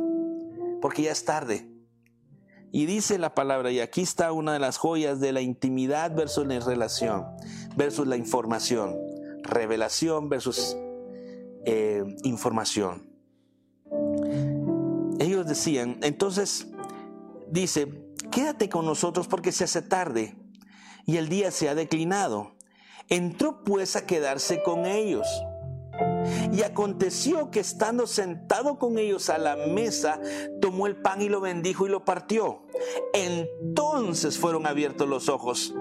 porque 0.80 1.02
ya 1.02 1.12
es 1.12 1.24
tarde. 1.24 1.68
Y 2.72 2.86
dice 2.86 3.18
la 3.18 3.34
palabra, 3.34 3.70
y 3.70 3.80
aquí 3.80 4.02
está 4.02 4.32
una 4.32 4.52
de 4.52 4.58
las 4.58 4.76
joyas 4.76 5.20
de 5.20 5.32
la 5.32 5.40
intimidad 5.40 6.14
versus 6.14 6.46
la 6.46 6.60
relación, 6.60 7.24
versus 7.76 8.06
la 8.06 8.16
información, 8.16 8.96
revelación 9.42 10.28
versus 10.28 10.76
eh, 11.64 12.04
información. 12.22 13.08
Ellos 15.18 15.46
decían, 15.46 15.98
entonces 16.02 16.68
dice, 17.50 17.88
quédate 18.30 18.68
con 18.68 18.84
nosotros 18.84 19.28
porque 19.28 19.52
se 19.52 19.64
hace 19.64 19.82
tarde 19.82 20.36
y 21.06 21.16
el 21.16 21.28
día 21.28 21.50
se 21.50 21.68
ha 21.68 21.74
declinado. 21.74 22.56
Entró 23.08 23.62
pues 23.64 23.96
a 23.96 24.06
quedarse 24.06 24.62
con 24.62 24.84
ellos. 24.84 25.26
Y 26.52 26.62
aconteció 26.62 27.50
que 27.50 27.60
estando 27.60 28.06
sentado 28.06 28.78
con 28.78 28.98
ellos 28.98 29.30
a 29.30 29.38
la 29.38 29.56
mesa, 29.56 30.20
tomó 30.60 30.86
el 30.86 30.96
pan 30.96 31.22
y 31.22 31.28
lo 31.28 31.40
bendijo 31.40 31.86
y 31.86 31.90
lo 31.90 32.04
partió. 32.04 32.66
Entonces 33.14 34.38
fueron 34.38 34.66
abiertos 34.66 35.08
los 35.08 35.28
ojos 35.28 35.74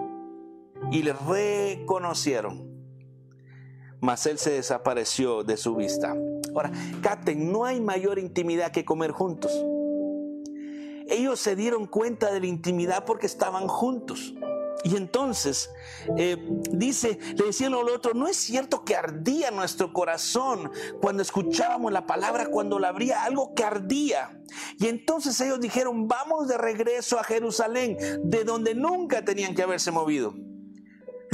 y 0.92 1.02
le 1.02 1.14
reconocieron. 1.14 2.74
Mas 4.00 4.26
él 4.28 4.38
se 4.38 4.52
desapareció 4.52 5.44
de 5.44 5.58
su 5.58 5.76
vista. 5.76 6.16
Ahora, 6.54 6.72
Caten, 7.02 7.52
no 7.52 7.66
hay 7.66 7.82
mayor 7.82 8.20
intimidad 8.20 8.72
que 8.72 8.86
comer 8.86 9.12
juntos. 9.12 9.52
Ellos 11.08 11.40
se 11.40 11.56
dieron 11.56 11.88
cuenta 11.88 12.32
de 12.32 12.40
la 12.40 12.48
intimidad 12.48 13.06
porque 13.06 13.26
estaban 13.26 13.68
juntos. 13.68 14.34
Y 14.84 14.96
entonces 14.98 15.72
eh, 16.16 16.38
dice, 16.70 17.18
le 17.36 17.46
decía 17.46 17.70
uno 17.70 17.80
al 17.80 17.90
otro, 17.90 18.14
no 18.14 18.28
es 18.28 18.38
cierto 18.38 18.86
que 18.86 18.96
ardía 18.96 19.50
nuestro 19.50 19.92
corazón 19.92 20.70
cuando 21.02 21.24
escuchábamos 21.24 21.92
la 21.92 22.06
palabra, 22.06 22.48
cuando 22.48 22.78
la 22.78 22.90
abría, 22.90 23.24
algo 23.24 23.56
que 23.56 23.64
ardía. 23.64 24.40
Y 24.78 24.86
entonces 24.86 25.42
ellos 25.42 25.60
dijeron, 25.60 26.08
vamos 26.08 26.48
de 26.48 26.60
regreso 26.60 27.20
a 27.20 27.24
Jerusalén, 27.24 27.98
de 28.26 28.44
donde 28.44 28.76
nunca 28.76 29.26
tenían 29.26 29.56
que 29.56 29.64
haberse 29.64 29.90
movido. 29.90 30.36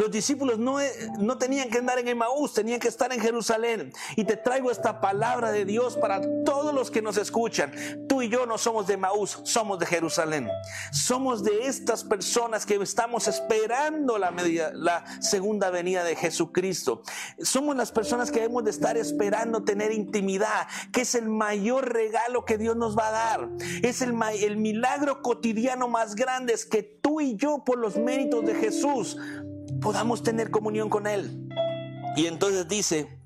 Los 0.02 0.10
discípulos 0.10 0.58
no, 0.58 0.82
eh, 0.82 0.92
no 1.20 1.38
tenían 1.38 1.70
que 1.70 1.78
andar 1.78 2.00
en 2.00 2.08
Emaús, 2.08 2.56
tenían 2.56 2.80
que 2.80 2.88
estar 2.88 3.14
en 3.14 3.20
Jerusalén. 3.20 3.94
Y 4.16 4.24
te 4.24 4.36
traigo 4.36 4.72
esta 4.72 5.00
palabra 5.00 5.52
de 5.52 5.64
Dios 5.64 5.96
para 5.96 6.22
todos 6.44 6.74
los 6.74 6.90
que 6.90 7.04
nos 7.04 7.18
escuchan. 7.18 7.72
Tú 8.10 8.24
y 8.24 8.30
yo 8.30 8.48
no 8.48 8.58
somos 8.58 8.88
de 8.88 8.96
Emaús, 8.96 9.42
somos 9.44 9.78
de 9.78 9.86
Jerusalén. 9.86 10.50
Somos 10.92 11.44
de 11.44 11.68
estas 11.68 12.04
personas 12.04 12.66
que 12.66 12.82
estamos 12.82 13.28
esperando 13.28 14.18
la, 14.18 15.06
segunda 15.20 15.70
venida 15.70 16.04
de 16.04 16.16
Jesucristo. 16.16 17.04
Somos 17.40 17.76
las 17.76 17.92
personas 17.92 18.32
que 18.32 18.40
debemos 18.40 18.64
de 18.64 18.72
estar 18.72 18.98
esperando 18.98 19.64
tener 19.64 19.92
intimidad, 19.92 20.68
que 20.92 21.02
es 21.02 21.14
el 21.14 21.30
mayor 21.30 21.94
regalo 21.94 22.44
que 22.44 22.58
Dios 22.58 22.76
nos 22.76 22.98
va 22.98 23.10
a 23.10 23.12
dar. 23.12 23.50
Es 23.84 24.02
el, 24.02 24.16
el 24.40 24.58
milagro 24.58 25.22
cotidiano 25.22 25.88
más 25.88 26.16
grande, 26.16 26.54
es 26.54 26.66
que 26.66 26.82
tú 26.82 27.22
y 27.22 27.36
yo 27.36 27.64
por 27.64 27.78
los 27.78 27.98
méritos 27.98 28.44
de 28.44 28.56
Jesús 28.56 29.16
podamos 29.80 30.24
tener 30.24 30.52
comunión 30.52 30.90
con 30.90 31.08
Él. 31.08 31.48
Y 32.16 32.26
entonces 32.26 32.68
dice, 32.68 33.22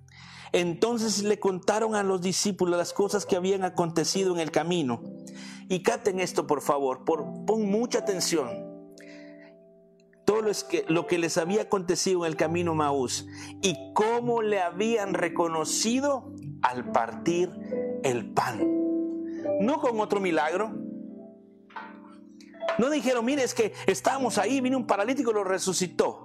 entonces 0.52 1.24
le 1.24 1.40
contaron 1.40 1.96
a 1.96 2.04
los 2.04 2.22
discípulos 2.22 2.78
las 2.78 2.94
cosas 2.94 3.26
que 3.26 3.36
habían 3.36 3.64
acontecido 3.64 4.34
en 4.34 4.40
el 4.40 4.52
camino. 4.52 5.02
Y 5.68 5.82
caten 5.82 6.20
esto, 6.20 6.46
por 6.48 6.62
favor, 6.62 7.04
por, 7.04 7.46
pon 7.46 7.66
mucha 7.70 8.00
atención. 8.00 8.74
Todo 10.26 10.42
lo, 10.42 10.52
que, 10.70 10.86
lo 10.88 11.08
que 11.08 11.18
les 11.18 11.38
había 11.38 11.64
acontecido 11.64 12.26
en 12.26 12.32
el 12.32 12.38
camino 12.38 12.74
Maús 12.74 13.28
y 13.62 13.94
cómo 13.94 14.42
le 14.42 14.60
habían 14.60 15.14
reconocido 15.14 16.34
al 16.62 16.92
partir 16.92 17.52
el 18.04 18.34
pan. 18.34 18.60
No 19.60 19.80
con 19.80 20.00
otro 20.00 20.20
milagro, 20.20 20.74
no 22.78 22.90
dijeron, 22.90 23.24
mire, 23.26 23.44
es 23.44 23.54
que 23.54 23.74
estábamos 23.88 24.38
ahí, 24.38 24.62
vino 24.62 24.78
un 24.78 24.88
paralítico 24.88 25.32
y 25.32 25.34
lo 25.34 25.44
resucitó. 25.44 26.25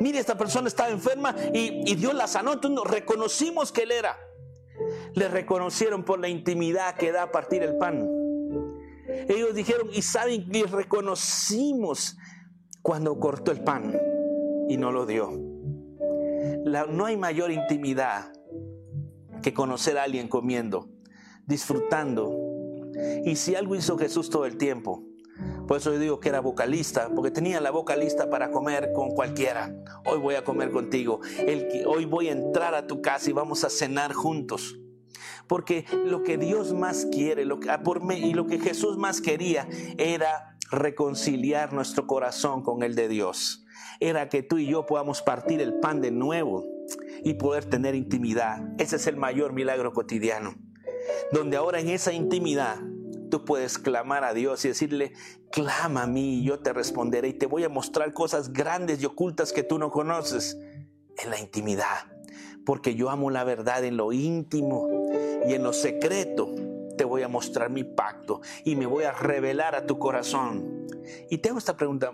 Mire, 0.00 0.18
esta 0.18 0.36
persona 0.36 0.68
estaba 0.68 0.90
enferma 0.90 1.34
y, 1.52 1.94
Dios 1.94 2.14
la 2.14 2.26
sanó. 2.26 2.54
Entonces 2.54 2.90
reconocimos 2.90 3.72
que 3.72 3.82
Él 3.82 3.92
era. 3.92 4.16
Le 5.14 5.28
reconocieron 5.28 6.04
por 6.04 6.18
la 6.18 6.28
intimidad 6.28 6.96
que 6.96 7.12
da 7.12 7.24
a 7.24 7.32
partir 7.32 7.62
el 7.62 7.76
pan. 7.76 8.08
Ellos 9.28 9.54
dijeron, 9.54 9.88
y 9.92 10.02
saben, 10.02 10.48
y 10.52 10.62
reconocimos 10.64 12.16
cuando 12.82 13.18
cortó 13.18 13.52
el 13.52 13.62
pan 13.62 13.96
y 14.68 14.76
no 14.76 14.92
lo 14.92 15.06
dio. 15.06 15.30
no 16.90 17.06
hay 17.06 17.16
mayor 17.16 17.50
intimidad 17.50 18.32
que 19.42 19.54
conocer 19.54 19.98
a 19.98 20.04
alguien 20.04 20.28
comiendo, 20.28 20.88
disfrutando. 21.46 22.34
Y 23.24 23.36
si 23.36 23.54
algo 23.54 23.74
hizo 23.74 23.98
Jesús 23.98 24.30
todo 24.30 24.46
el 24.46 24.56
tiempo, 24.56 25.04
por 25.66 25.78
eso 25.78 25.92
yo 25.92 25.98
digo 25.98 26.20
que 26.20 26.28
era 26.28 26.40
vocalista, 26.40 27.08
porque 27.14 27.30
tenía 27.30 27.60
la 27.60 27.70
boca 27.70 27.96
lista 27.96 28.28
para 28.28 28.50
comer 28.50 28.92
con 28.92 29.10
cualquiera. 29.10 29.74
Hoy 30.04 30.18
voy 30.18 30.34
a 30.34 30.44
comer 30.44 30.70
contigo. 30.70 31.20
El, 31.38 31.84
hoy 31.86 32.04
voy 32.04 32.28
a 32.28 32.32
entrar 32.32 32.74
a 32.74 32.86
tu 32.86 33.00
casa 33.00 33.30
y 33.30 33.32
vamos 33.32 33.64
a 33.64 33.70
cenar 33.70 34.12
juntos. 34.12 34.78
Porque 35.46 35.84
lo 36.04 36.22
que 36.22 36.38
Dios 36.38 36.72
más 36.72 37.06
quiere, 37.06 37.44
lo 37.44 37.60
que, 37.60 37.70
ah, 37.70 37.82
por 37.82 38.02
mí, 38.02 38.16
y 38.16 38.34
lo 38.34 38.46
que 38.46 38.58
Jesús 38.58 38.96
más 38.96 39.20
quería 39.20 39.68
era 39.98 40.56
reconciliar 40.70 41.72
nuestro 41.72 42.06
corazón 42.06 42.62
con 42.62 42.82
el 42.82 42.94
de 42.94 43.08
Dios. 43.08 43.64
Era 44.00 44.28
que 44.28 44.42
tú 44.42 44.58
y 44.58 44.66
yo 44.66 44.86
podamos 44.86 45.22
partir 45.22 45.60
el 45.60 45.80
pan 45.80 46.00
de 46.00 46.10
nuevo 46.10 46.66
y 47.22 47.34
poder 47.34 47.64
tener 47.64 47.94
intimidad. 47.94 48.62
Ese 48.78 48.96
es 48.96 49.06
el 49.06 49.16
mayor 49.16 49.52
milagro 49.52 49.92
cotidiano. 49.92 50.54
Donde 51.32 51.56
ahora 51.56 51.80
en 51.80 51.90
esa 51.90 52.12
intimidad 52.12 52.78
tú 53.34 53.44
puedes 53.44 53.78
clamar 53.78 54.22
a 54.22 54.32
Dios 54.32 54.64
y 54.64 54.68
decirle, 54.68 55.12
clama 55.50 56.04
a 56.04 56.06
mí 56.06 56.38
y 56.38 56.44
yo 56.44 56.60
te 56.60 56.72
responderé 56.72 57.26
y 57.26 57.32
te 57.32 57.46
voy 57.46 57.64
a 57.64 57.68
mostrar 57.68 58.12
cosas 58.12 58.52
grandes 58.52 59.02
y 59.02 59.06
ocultas 59.06 59.52
que 59.52 59.64
tú 59.64 59.76
no 59.76 59.90
conoces 59.90 60.56
en 61.16 61.30
la 61.30 61.40
intimidad. 61.40 62.12
Porque 62.64 62.94
yo 62.94 63.10
amo 63.10 63.30
la 63.30 63.42
verdad 63.42 63.82
en 63.82 63.96
lo 63.96 64.12
íntimo 64.12 64.88
y 65.48 65.52
en 65.52 65.64
lo 65.64 65.72
secreto. 65.72 66.54
Te 66.96 67.02
voy 67.02 67.22
a 67.22 67.28
mostrar 67.28 67.70
mi 67.70 67.82
pacto 67.82 68.40
y 68.64 68.76
me 68.76 68.86
voy 68.86 69.02
a 69.02 69.10
revelar 69.10 69.74
a 69.74 69.84
tu 69.84 69.98
corazón. 69.98 70.86
Y 71.28 71.38
tengo 71.38 71.58
esta 71.58 71.76
pregunta. 71.76 72.12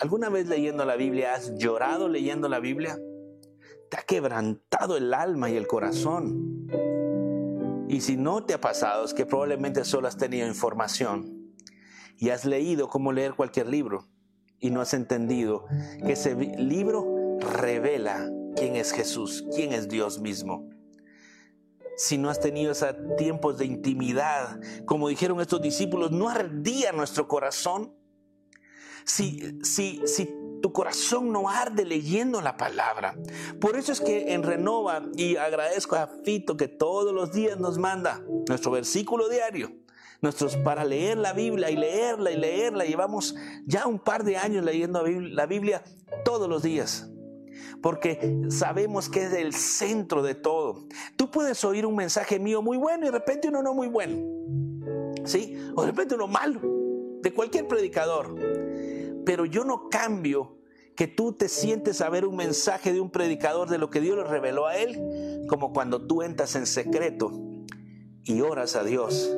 ¿Alguna 0.00 0.28
vez 0.28 0.48
leyendo 0.48 0.84
la 0.84 0.96
Biblia 0.96 1.32
has 1.32 1.56
llorado 1.56 2.10
leyendo 2.10 2.46
la 2.50 2.60
Biblia? 2.60 2.98
¿Te 3.90 3.96
ha 3.96 4.02
quebrantado 4.02 4.98
el 4.98 5.14
alma 5.14 5.48
y 5.48 5.56
el 5.56 5.66
corazón? 5.66 6.68
Y 7.88 8.02
si 8.02 8.16
no 8.16 8.44
te 8.44 8.54
ha 8.54 8.60
pasado, 8.60 9.04
es 9.04 9.14
que 9.14 9.24
probablemente 9.24 9.84
solo 9.84 10.08
has 10.08 10.18
tenido 10.18 10.46
información 10.46 11.54
y 12.18 12.28
has 12.28 12.44
leído 12.44 12.88
cómo 12.88 13.12
leer 13.12 13.34
cualquier 13.34 13.68
libro 13.68 14.06
y 14.60 14.70
no 14.70 14.82
has 14.82 14.92
entendido 14.92 15.66
que 16.04 16.12
ese 16.12 16.34
libro 16.34 17.38
revela 17.40 18.30
quién 18.56 18.76
es 18.76 18.92
Jesús, 18.92 19.46
quién 19.54 19.72
es 19.72 19.88
Dios 19.88 20.20
mismo. 20.20 20.68
Si 21.96 22.18
no 22.18 22.28
has 22.28 22.40
tenido 22.40 22.72
esos 22.72 22.94
tiempos 23.16 23.56
de 23.58 23.64
intimidad, 23.64 24.60
como 24.84 25.08
dijeron 25.08 25.40
estos 25.40 25.62
discípulos, 25.62 26.12
no 26.12 26.28
ardía 26.28 26.92
nuestro 26.92 27.26
corazón. 27.26 27.94
Si, 29.04 29.58
si, 29.62 30.02
si 30.04 30.28
tu 30.60 30.72
corazón 30.72 31.32
no 31.32 31.48
arde 31.48 31.84
leyendo 31.84 32.40
la 32.40 32.56
palabra. 32.56 33.16
Por 33.60 33.76
eso 33.76 33.92
es 33.92 34.00
que 34.00 34.32
en 34.32 34.42
Renova, 34.42 35.02
y 35.16 35.36
agradezco 35.36 35.96
a 35.96 36.08
Fito 36.24 36.56
que 36.56 36.68
todos 36.68 37.12
los 37.12 37.32
días 37.32 37.58
nos 37.58 37.78
manda 37.78 38.22
nuestro 38.48 38.70
versículo 38.70 39.28
diario, 39.28 39.72
nuestros 40.20 40.56
para 40.56 40.84
leer 40.84 41.18
la 41.18 41.32
Biblia 41.32 41.70
y 41.70 41.76
leerla 41.76 42.30
y 42.30 42.36
leerla. 42.36 42.84
Llevamos 42.84 43.34
ya 43.66 43.86
un 43.86 43.98
par 43.98 44.24
de 44.24 44.36
años 44.36 44.64
leyendo 44.64 45.04
la 45.06 45.46
Biblia 45.46 45.82
todos 46.24 46.48
los 46.48 46.62
días. 46.62 47.08
Porque 47.80 48.36
sabemos 48.48 49.08
que 49.08 49.24
es 49.24 49.32
el 49.32 49.54
centro 49.54 50.22
de 50.22 50.34
todo. 50.34 50.86
Tú 51.16 51.30
puedes 51.30 51.64
oír 51.64 51.86
un 51.86 51.94
mensaje 51.94 52.40
mío 52.40 52.60
muy 52.60 52.76
bueno 52.76 53.04
y 53.04 53.06
de 53.06 53.12
repente 53.12 53.48
uno 53.48 53.62
no 53.62 53.74
muy 53.74 53.88
bueno. 53.88 54.16
¿Sí? 55.24 55.56
O 55.74 55.82
de 55.82 55.88
repente 55.88 56.14
uno 56.14 56.26
malo. 56.26 56.60
De 57.22 57.32
cualquier 57.32 57.66
predicador 57.66 58.34
pero 59.28 59.44
yo 59.44 59.62
no 59.62 59.90
cambio 59.90 60.56
que 60.96 61.06
tú 61.06 61.34
te 61.34 61.50
sientes 61.50 62.00
a 62.00 62.08
ver 62.08 62.24
un 62.24 62.34
mensaje 62.34 62.94
de 62.94 63.00
un 63.02 63.10
predicador 63.10 63.68
de 63.68 63.76
lo 63.76 63.90
que 63.90 64.00
Dios 64.00 64.16
le 64.16 64.24
reveló 64.24 64.66
a 64.66 64.78
él, 64.78 65.44
como 65.50 65.74
cuando 65.74 66.06
tú 66.06 66.22
entras 66.22 66.54
en 66.54 66.66
secreto 66.66 67.30
y 68.24 68.40
oras 68.40 68.74
a 68.74 68.84
Dios 68.84 69.30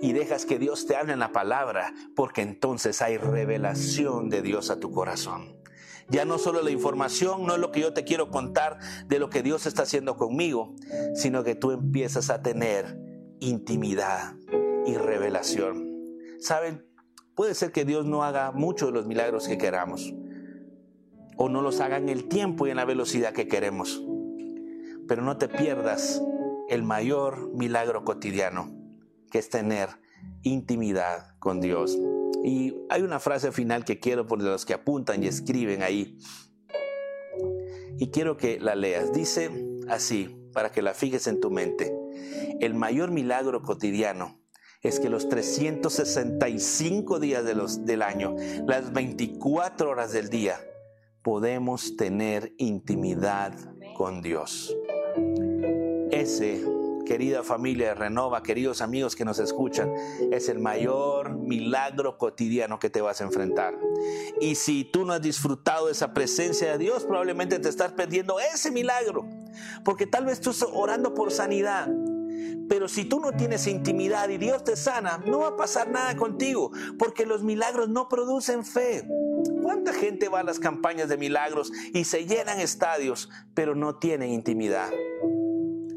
y 0.00 0.14
dejas 0.14 0.46
que 0.46 0.58
Dios 0.58 0.86
te 0.86 0.96
hable 0.96 1.12
en 1.12 1.18
la 1.18 1.32
palabra, 1.32 1.92
porque 2.16 2.40
entonces 2.40 3.02
hay 3.02 3.18
revelación 3.18 4.30
de 4.30 4.40
Dios 4.40 4.70
a 4.70 4.80
tu 4.80 4.90
corazón. 4.90 5.54
Ya 6.08 6.24
no 6.24 6.38
solo 6.38 6.62
la 6.62 6.70
información, 6.70 7.44
no 7.44 7.52
es 7.52 7.60
lo 7.60 7.70
que 7.70 7.80
yo 7.80 7.92
te 7.92 8.04
quiero 8.04 8.30
contar 8.30 8.78
de 9.08 9.18
lo 9.18 9.28
que 9.28 9.42
Dios 9.42 9.66
está 9.66 9.82
haciendo 9.82 10.16
conmigo, 10.16 10.74
sino 11.16 11.44
que 11.44 11.54
tú 11.54 11.70
empiezas 11.70 12.30
a 12.30 12.40
tener 12.40 12.98
intimidad 13.40 14.36
y 14.86 14.94
revelación. 14.94 15.86
¿Saben? 16.40 16.93
Puede 17.34 17.54
ser 17.54 17.72
que 17.72 17.84
Dios 17.84 18.06
no 18.06 18.22
haga 18.22 18.52
muchos 18.52 18.88
de 18.88 18.94
los 18.94 19.06
milagros 19.06 19.48
que 19.48 19.58
queramos 19.58 20.14
o 21.36 21.48
no 21.48 21.62
los 21.62 21.80
haga 21.80 21.96
en 21.96 22.08
el 22.08 22.28
tiempo 22.28 22.66
y 22.66 22.70
en 22.70 22.76
la 22.76 22.84
velocidad 22.84 23.32
que 23.32 23.48
queremos. 23.48 24.02
Pero 25.08 25.22
no 25.22 25.36
te 25.36 25.48
pierdas 25.48 26.22
el 26.68 26.82
mayor 26.82 27.50
milagro 27.54 28.04
cotidiano, 28.04 28.72
que 29.30 29.38
es 29.38 29.48
tener 29.48 29.88
intimidad 30.42 31.36
con 31.38 31.60
Dios. 31.60 31.98
Y 32.42 32.76
hay 32.88 33.02
una 33.02 33.20
frase 33.20 33.52
final 33.52 33.84
que 33.84 33.98
quiero 33.98 34.26
por 34.26 34.40
los 34.40 34.64
que 34.64 34.74
apuntan 34.74 35.22
y 35.22 35.26
escriben 35.26 35.82
ahí. 35.82 36.18
Y 37.98 38.10
quiero 38.10 38.36
que 38.36 38.60
la 38.60 38.74
leas. 38.74 39.12
Dice 39.12 39.50
así, 39.88 40.36
para 40.52 40.70
que 40.72 40.82
la 40.82 40.94
fijes 40.94 41.26
en 41.26 41.40
tu 41.40 41.50
mente. 41.50 41.92
El 42.60 42.74
mayor 42.74 43.10
milagro 43.10 43.62
cotidiano 43.62 44.40
es 44.84 45.00
que 45.00 45.08
los 45.08 45.28
365 45.28 47.18
días 47.18 47.44
de 47.44 47.54
los, 47.54 47.84
del 47.86 48.02
año, 48.02 48.36
las 48.66 48.92
24 48.92 49.90
horas 49.90 50.12
del 50.12 50.28
día, 50.28 50.60
podemos 51.22 51.96
tener 51.96 52.52
intimidad 52.58 53.54
con 53.96 54.20
Dios. 54.20 54.76
Ese, 56.10 56.62
querida 57.06 57.42
familia 57.42 57.88
de 57.88 57.94
Renova, 57.94 58.42
queridos 58.42 58.82
amigos 58.82 59.16
que 59.16 59.24
nos 59.24 59.38
escuchan, 59.38 59.90
es 60.30 60.50
el 60.50 60.58
mayor 60.58 61.34
milagro 61.38 62.18
cotidiano 62.18 62.78
que 62.78 62.90
te 62.90 63.00
vas 63.00 63.22
a 63.22 63.24
enfrentar. 63.24 63.74
Y 64.38 64.56
si 64.56 64.84
tú 64.84 65.06
no 65.06 65.14
has 65.14 65.22
disfrutado 65.22 65.86
de 65.86 65.92
esa 65.92 66.12
presencia 66.12 66.72
de 66.72 66.78
Dios, 66.78 67.04
probablemente 67.04 67.58
te 67.58 67.70
estás 67.70 67.92
perdiendo 67.92 68.38
ese 68.38 68.70
milagro. 68.70 69.26
Porque 69.82 70.06
tal 70.06 70.26
vez 70.26 70.40
tú 70.40 70.50
estás 70.50 70.68
orando 70.70 71.14
por 71.14 71.32
sanidad 71.32 71.88
pero 72.68 72.88
si 72.88 73.04
tú 73.04 73.20
no 73.20 73.32
tienes 73.32 73.66
intimidad 73.66 74.28
y 74.28 74.38
Dios 74.38 74.64
te 74.64 74.76
sana, 74.76 75.22
no 75.26 75.40
va 75.40 75.48
a 75.48 75.56
pasar 75.56 75.90
nada 75.90 76.16
contigo, 76.16 76.72
porque 76.98 77.26
los 77.26 77.42
milagros 77.42 77.88
no 77.88 78.08
producen 78.08 78.64
fe. 78.64 79.06
¿Cuánta 79.62 79.92
gente 79.92 80.28
va 80.28 80.40
a 80.40 80.44
las 80.44 80.58
campañas 80.58 81.08
de 81.08 81.16
milagros 81.16 81.72
y 81.92 82.04
se 82.04 82.26
llenan 82.26 82.60
estadios, 82.60 83.30
pero 83.54 83.74
no 83.74 83.96
tienen 83.96 84.30
intimidad? 84.30 84.90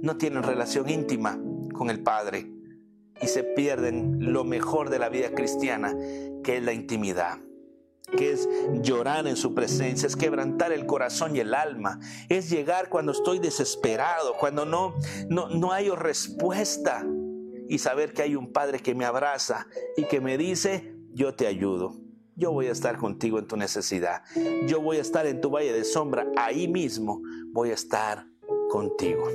No 0.01 0.17
tienen 0.17 0.43
relación 0.43 0.89
íntima 0.89 1.39
con 1.73 1.89
el 1.89 2.03
Padre 2.03 2.51
y 3.21 3.27
se 3.27 3.43
pierden 3.43 4.31
lo 4.31 4.43
mejor 4.43 4.89
de 4.89 4.99
la 4.99 5.09
vida 5.09 5.31
cristiana, 5.31 5.95
que 6.43 6.57
es 6.57 6.63
la 6.63 6.73
intimidad 6.73 7.39
que 8.15 8.31
es 8.31 8.47
llorar 8.81 9.27
en 9.27 9.35
su 9.35 9.53
presencia, 9.53 10.07
es 10.07 10.15
quebrantar 10.15 10.71
el 10.71 10.85
corazón 10.85 11.35
y 11.35 11.39
el 11.39 11.53
alma, 11.53 11.99
es 12.29 12.49
llegar 12.49 12.89
cuando 12.89 13.11
estoy 13.11 13.39
desesperado, 13.39 14.35
cuando 14.39 14.65
no, 14.65 14.95
no, 15.29 15.49
no 15.49 15.73
hay 15.73 15.89
respuesta 15.89 17.05
y 17.67 17.79
saber 17.79 18.13
que 18.13 18.21
hay 18.21 18.35
un 18.35 18.53
Padre 18.53 18.79
que 18.79 18.95
me 18.95 19.05
abraza 19.05 19.67
y 19.97 20.05
que 20.05 20.21
me 20.21 20.37
dice, 20.37 20.95
yo 21.13 21.35
te 21.35 21.47
ayudo. 21.47 21.95
Yo 22.35 22.51
voy 22.51 22.67
a 22.67 22.71
estar 22.71 22.97
contigo 22.97 23.39
en 23.39 23.47
tu 23.47 23.57
necesidad. 23.57 24.21
Yo 24.67 24.79
voy 24.79 24.97
a 24.97 25.01
estar 25.01 25.25
en 25.25 25.41
tu 25.41 25.49
valle 25.49 25.73
de 25.73 25.83
sombra. 25.83 26.27
Ahí 26.37 26.67
mismo 26.67 27.21
voy 27.51 27.71
a 27.71 27.73
estar 27.73 28.27
contigo. 28.69 29.27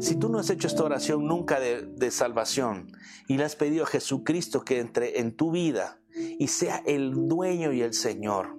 Si 0.00 0.16
tú 0.16 0.28
no 0.28 0.40
has 0.40 0.50
hecho 0.50 0.66
esta 0.66 0.82
oración 0.82 1.26
nunca 1.26 1.60
de, 1.60 1.82
de 1.82 2.10
salvación 2.10 2.90
y 3.28 3.36
le 3.36 3.44
has 3.44 3.54
pedido 3.54 3.84
a 3.84 3.86
Jesucristo 3.86 4.64
que 4.64 4.80
entre 4.80 5.20
en 5.20 5.36
tu 5.36 5.52
vida, 5.52 6.00
y 6.16 6.48
sea 6.48 6.82
el 6.86 7.28
dueño 7.28 7.72
y 7.72 7.82
el 7.82 7.94
Señor. 7.94 8.56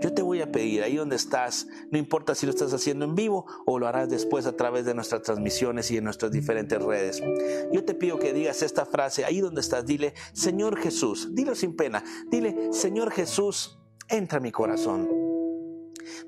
Yo 0.00 0.14
te 0.14 0.22
voy 0.22 0.40
a 0.40 0.50
pedir 0.50 0.82
ahí 0.82 0.96
donde 0.96 1.16
estás, 1.16 1.68
no 1.90 1.98
importa 1.98 2.34
si 2.34 2.46
lo 2.46 2.50
estás 2.50 2.72
haciendo 2.72 3.04
en 3.04 3.14
vivo 3.14 3.44
o 3.66 3.78
lo 3.78 3.86
harás 3.86 4.08
después 4.08 4.46
a 4.46 4.56
través 4.56 4.86
de 4.86 4.94
nuestras 4.94 5.22
transmisiones 5.22 5.90
y 5.90 5.98
en 5.98 6.04
nuestras 6.04 6.32
diferentes 6.32 6.82
redes. 6.82 7.22
Yo 7.70 7.84
te 7.84 7.94
pido 7.94 8.18
que 8.18 8.32
digas 8.32 8.62
esta 8.62 8.86
frase 8.86 9.26
ahí 9.26 9.40
donde 9.40 9.60
estás, 9.60 9.84
dile, 9.84 10.14
Señor 10.32 10.78
Jesús, 10.78 11.34
dilo 11.34 11.54
sin 11.54 11.76
pena, 11.76 12.02
dile, 12.30 12.72
Señor 12.72 13.10
Jesús, 13.10 13.78
entra 14.08 14.38
a 14.38 14.40
mi 14.40 14.50
corazón, 14.50 15.06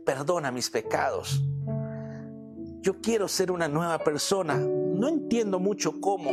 perdona 0.04 0.52
mis 0.52 0.68
pecados. 0.68 1.42
Yo 2.82 3.00
quiero 3.00 3.26
ser 3.26 3.50
una 3.50 3.68
nueva 3.68 4.00
persona, 4.00 4.58
no 4.58 5.08
entiendo 5.08 5.60
mucho 5.60 5.98
cómo, 5.98 6.30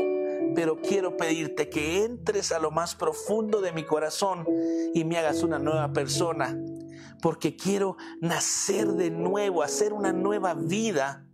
pero 0.55 0.81
quiero 0.81 1.17
pedirte 1.17 1.69
que 1.69 2.03
entres 2.03 2.51
a 2.51 2.59
lo 2.59 2.71
más 2.71 2.95
profundo 2.95 3.61
de 3.61 3.71
mi 3.71 3.85
corazón 3.85 4.45
y 4.93 5.03
me 5.03 5.17
hagas 5.17 5.43
una 5.43 5.59
nueva 5.59 5.93
persona, 5.93 6.57
porque 7.21 7.55
quiero 7.55 7.97
nacer 8.21 8.87
de 8.93 9.11
nuevo, 9.11 9.63
hacer 9.63 9.93
una 9.93 10.13
nueva 10.13 10.53
vida 10.53 11.25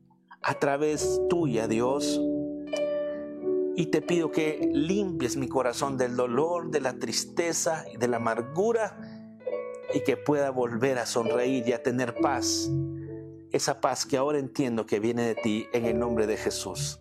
a 0.42 0.60
través 0.60 1.22
tuya, 1.30 1.68
Dios. 1.68 2.22
Y 3.78 3.88
te 3.88 4.02
pido 4.02 4.32
que 4.32 4.70
limpies 4.72 5.36
mi 5.36 5.48
corazón 5.48 5.98
del 5.98 6.16
dolor, 6.16 6.72
de 6.72 6.80
la 6.80 6.94
tristeza 6.94 7.86
y 7.92 7.98
de 7.98 8.08
la 8.08 8.18
amargura 8.18 8.98
y 9.94 10.02
que 10.02 10.18
pueda 10.18 10.50
volver 10.50 10.98
a 10.98 11.06
sonreír 11.06 11.68
y 11.68 11.74
a 11.74 11.84
tener 11.84 12.16
paz. 12.16 12.70
Esa 13.52 13.82
paz 13.82 14.06
que 14.06 14.18
ahora 14.18 14.40
entiendo 14.40 14.86
que 14.86 15.00
viene 15.00 15.24
de 15.24 15.36
ti 15.36 15.68
en 15.74 15.86
el 15.86 16.00
nombre 16.00 16.28
de 16.28 16.38
Jesús. 16.38 17.00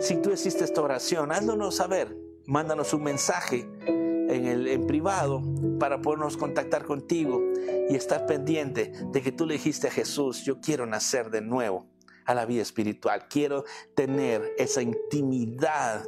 Si 0.00 0.16
tú 0.16 0.30
hiciste 0.30 0.64
esta 0.64 0.82
oración, 0.82 1.32
háznoslo 1.32 1.70
saber. 1.70 2.16
Mándanos 2.46 2.92
un 2.94 3.02
mensaje 3.02 3.68
en, 3.86 4.46
el, 4.46 4.68
en 4.68 4.86
privado 4.86 5.42
para 5.80 6.00
podernos 6.00 6.36
contactar 6.36 6.84
contigo 6.84 7.42
y 7.88 7.96
estar 7.96 8.26
pendiente 8.26 8.92
de 9.12 9.22
que 9.22 9.32
tú 9.32 9.46
le 9.46 9.54
dijiste 9.54 9.88
a 9.88 9.90
Jesús, 9.90 10.44
yo 10.44 10.60
quiero 10.60 10.86
nacer 10.86 11.30
de 11.30 11.40
nuevo 11.40 11.86
a 12.26 12.34
la 12.34 12.44
vida 12.44 12.62
espiritual, 12.62 13.26
quiero 13.28 13.64
tener 13.94 14.54
esa 14.58 14.82
intimidad 14.82 16.04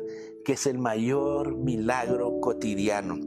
que 0.49 0.55
es 0.55 0.67
el 0.67 0.79
mayor 0.79 1.57
milagro 1.57 2.41
cotidiano. 2.41 3.19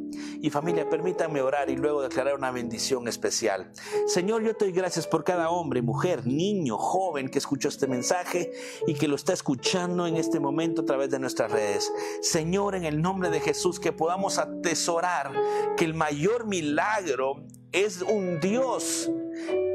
Y 0.42 0.50
familia, 0.50 0.90
permítanme 0.90 1.42
orar 1.42 1.70
y 1.70 1.76
luego 1.76 2.02
declarar 2.02 2.34
una 2.34 2.50
bendición 2.50 3.08
especial. 3.08 3.72
Señor, 4.08 4.42
yo 4.42 4.56
te 4.56 4.66
doy 4.66 4.74
gracias 4.74 5.06
por 5.06 5.24
cada 5.24 5.52
hombre, 5.52 5.84
mujer, 5.84 6.26
niño, 6.26 6.80
joven 6.80 7.30
que 7.30 7.38
escuchó 7.38 7.68
este 7.68 7.86
mensaje 7.86 8.54
y 8.88 8.96
que 8.96 9.08
lo 9.08 9.16
está 9.16 9.34
escuchando 9.34 10.08
en 10.08 10.18
este 10.18 10.40
momento 10.40 10.82
a 10.82 10.86
través 10.86 11.12
de 11.12 11.20
nuestras 11.20 11.52
redes. 11.52 11.94
Señor, 12.24 12.74
en 12.74 12.86
el 12.86 13.04
nombre 13.04 13.30
de 13.30 13.40
Jesús, 13.40 13.80
que 13.80 13.92
podamos 13.92 14.40
atesorar 14.40 15.32
que 15.78 15.86
el 15.86 15.94
mayor 15.94 16.48
milagro 16.48 17.46
es 17.72 18.02
un 18.02 18.40
Dios 18.40 19.12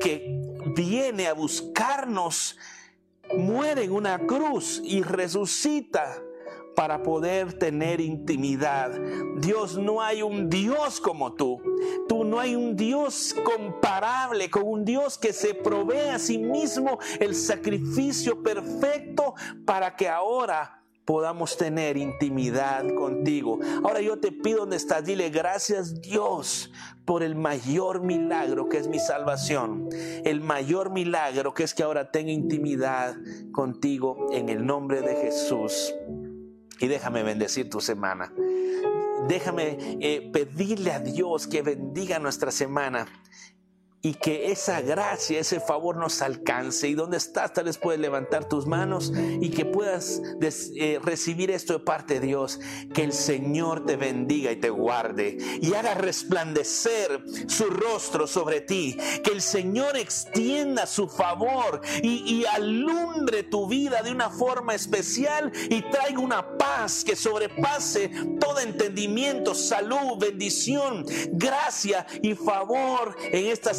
que 0.00 0.42
viene 0.74 1.28
a 1.28 1.34
buscarnos, 1.34 2.58
muere 3.36 3.84
en 3.84 3.92
una 3.92 4.18
cruz 4.18 4.80
y 4.84 5.02
resucita 5.02 6.22
para 6.76 7.02
poder 7.02 7.54
tener 7.54 8.00
intimidad. 8.00 8.92
Dios, 9.38 9.78
no 9.78 10.02
hay 10.02 10.22
un 10.22 10.48
Dios 10.48 11.00
como 11.00 11.32
tú. 11.32 11.60
Tú 12.06 12.24
no 12.24 12.38
hay 12.38 12.54
un 12.54 12.76
Dios 12.76 13.34
comparable 13.44 14.50
con 14.50 14.64
un 14.64 14.84
Dios 14.84 15.18
que 15.18 15.32
se 15.32 15.54
provee 15.54 16.10
a 16.10 16.18
sí 16.18 16.38
mismo 16.38 16.98
el 17.18 17.34
sacrificio 17.34 18.42
perfecto 18.42 19.34
para 19.64 19.96
que 19.96 20.08
ahora 20.08 20.85
podamos 21.06 21.56
tener 21.56 21.96
intimidad 21.96 22.84
contigo. 22.94 23.60
Ahora 23.84 24.00
yo 24.00 24.18
te 24.18 24.32
pido 24.32 24.60
donde 24.60 24.76
estás, 24.76 25.04
dile 25.04 25.30
gracias 25.30 26.02
Dios 26.02 26.72
por 27.04 27.22
el 27.22 27.36
mayor 27.36 28.02
milagro 28.02 28.68
que 28.68 28.78
es 28.78 28.88
mi 28.88 28.98
salvación. 28.98 29.88
El 30.24 30.40
mayor 30.40 30.90
milagro 30.90 31.54
que 31.54 31.62
es 31.62 31.72
que 31.72 31.84
ahora 31.84 32.10
tengo 32.10 32.30
intimidad 32.30 33.14
contigo 33.52 34.26
en 34.32 34.48
el 34.48 34.66
nombre 34.66 35.00
de 35.00 35.14
Jesús. 35.14 35.94
Y 36.80 36.88
déjame 36.88 37.22
bendecir 37.22 37.70
tu 37.70 37.80
semana. 37.80 38.32
Déjame 39.28 39.78
eh, 40.00 40.28
pedirle 40.32 40.92
a 40.92 41.00
Dios 41.00 41.46
que 41.46 41.62
bendiga 41.62 42.18
nuestra 42.18 42.50
semana 42.50 43.06
y 44.06 44.14
que 44.14 44.52
esa 44.52 44.82
gracia, 44.82 45.40
ese 45.40 45.58
favor 45.58 45.96
nos 45.96 46.22
alcance. 46.22 46.86
Y 46.86 46.94
donde 46.94 47.16
estás, 47.16 47.52
tal 47.52 47.64
vez 47.64 47.76
puedes 47.76 48.00
levantar 48.00 48.48
tus 48.48 48.64
manos 48.64 49.12
y 49.40 49.50
que 49.50 49.64
puedas 49.64 50.22
eh, 50.76 51.00
recibir 51.02 51.50
esto 51.50 51.72
de 51.72 51.78
parte 51.80 52.20
de 52.20 52.26
Dios. 52.28 52.60
Que 52.94 53.02
el 53.02 53.12
Señor 53.12 53.84
te 53.84 53.96
bendiga 53.96 54.52
y 54.52 54.56
te 54.60 54.70
guarde 54.70 55.38
y 55.60 55.74
haga 55.74 55.94
resplandecer 55.94 57.24
su 57.48 57.64
rostro 57.64 58.28
sobre 58.28 58.60
ti. 58.60 58.96
Que 59.24 59.32
el 59.32 59.42
Señor 59.42 59.96
extienda 59.96 60.86
su 60.86 61.08
favor 61.08 61.80
y, 62.00 62.22
y 62.32 62.44
alumbre 62.46 63.42
tu 63.42 63.66
vida 63.66 64.04
de 64.04 64.12
una 64.12 64.30
forma 64.30 64.76
especial 64.76 65.50
y 65.68 65.82
traiga 65.82 66.20
una 66.20 66.56
paz 66.56 67.02
que 67.02 67.16
sobrepase 67.16 68.08
todo 68.38 68.60
entendimiento, 68.60 69.52
salud, 69.52 70.16
bendición, 70.20 71.04
gracia 71.32 72.06
y 72.22 72.36
favor 72.36 73.16
en 73.32 73.46
esta 73.46 73.74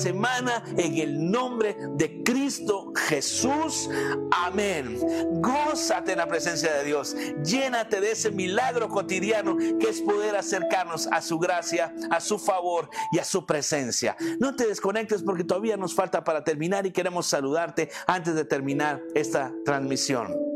en 0.78 0.98
el 0.98 1.32
nombre 1.32 1.78
de 1.96 2.24
Cristo 2.24 2.92
Jesús. 3.08 3.90
Amén. 4.32 5.00
Gózate 5.42 6.14
en 6.14 6.18
la 6.18 6.28
presencia 6.28 6.74
de 6.74 6.84
Dios. 6.86 7.16
Llénate 7.44 8.02
de 8.02 8.12
ese 8.12 8.32
milagro 8.32 8.90
cotidiano 8.90 9.58
que 9.58 9.90
es 9.90 10.02
poder 10.02 10.36
acercarnos 10.36 11.08
a 11.08 11.22
su 11.22 11.38
gracia, 11.40 11.94
a 12.10 12.20
su 12.20 12.40
favor 12.40 12.90
y 13.12 13.20
a 13.20 13.24
su 13.24 13.46
presencia. 13.46 14.16
No 14.40 14.56
te 14.56 14.68
desconectes 14.68 15.24
porque 15.24 15.44
todavía 15.44 15.78
nos 15.78 15.94
falta 15.94 16.24
para 16.24 16.44
terminar 16.44 16.86
y 16.86 16.92
queremos 16.92 17.28
saludarte 17.28 17.90
antes 18.08 18.36
de 18.36 18.46
terminar 18.46 19.02
esta 19.14 19.52
transmisión. 19.66 20.47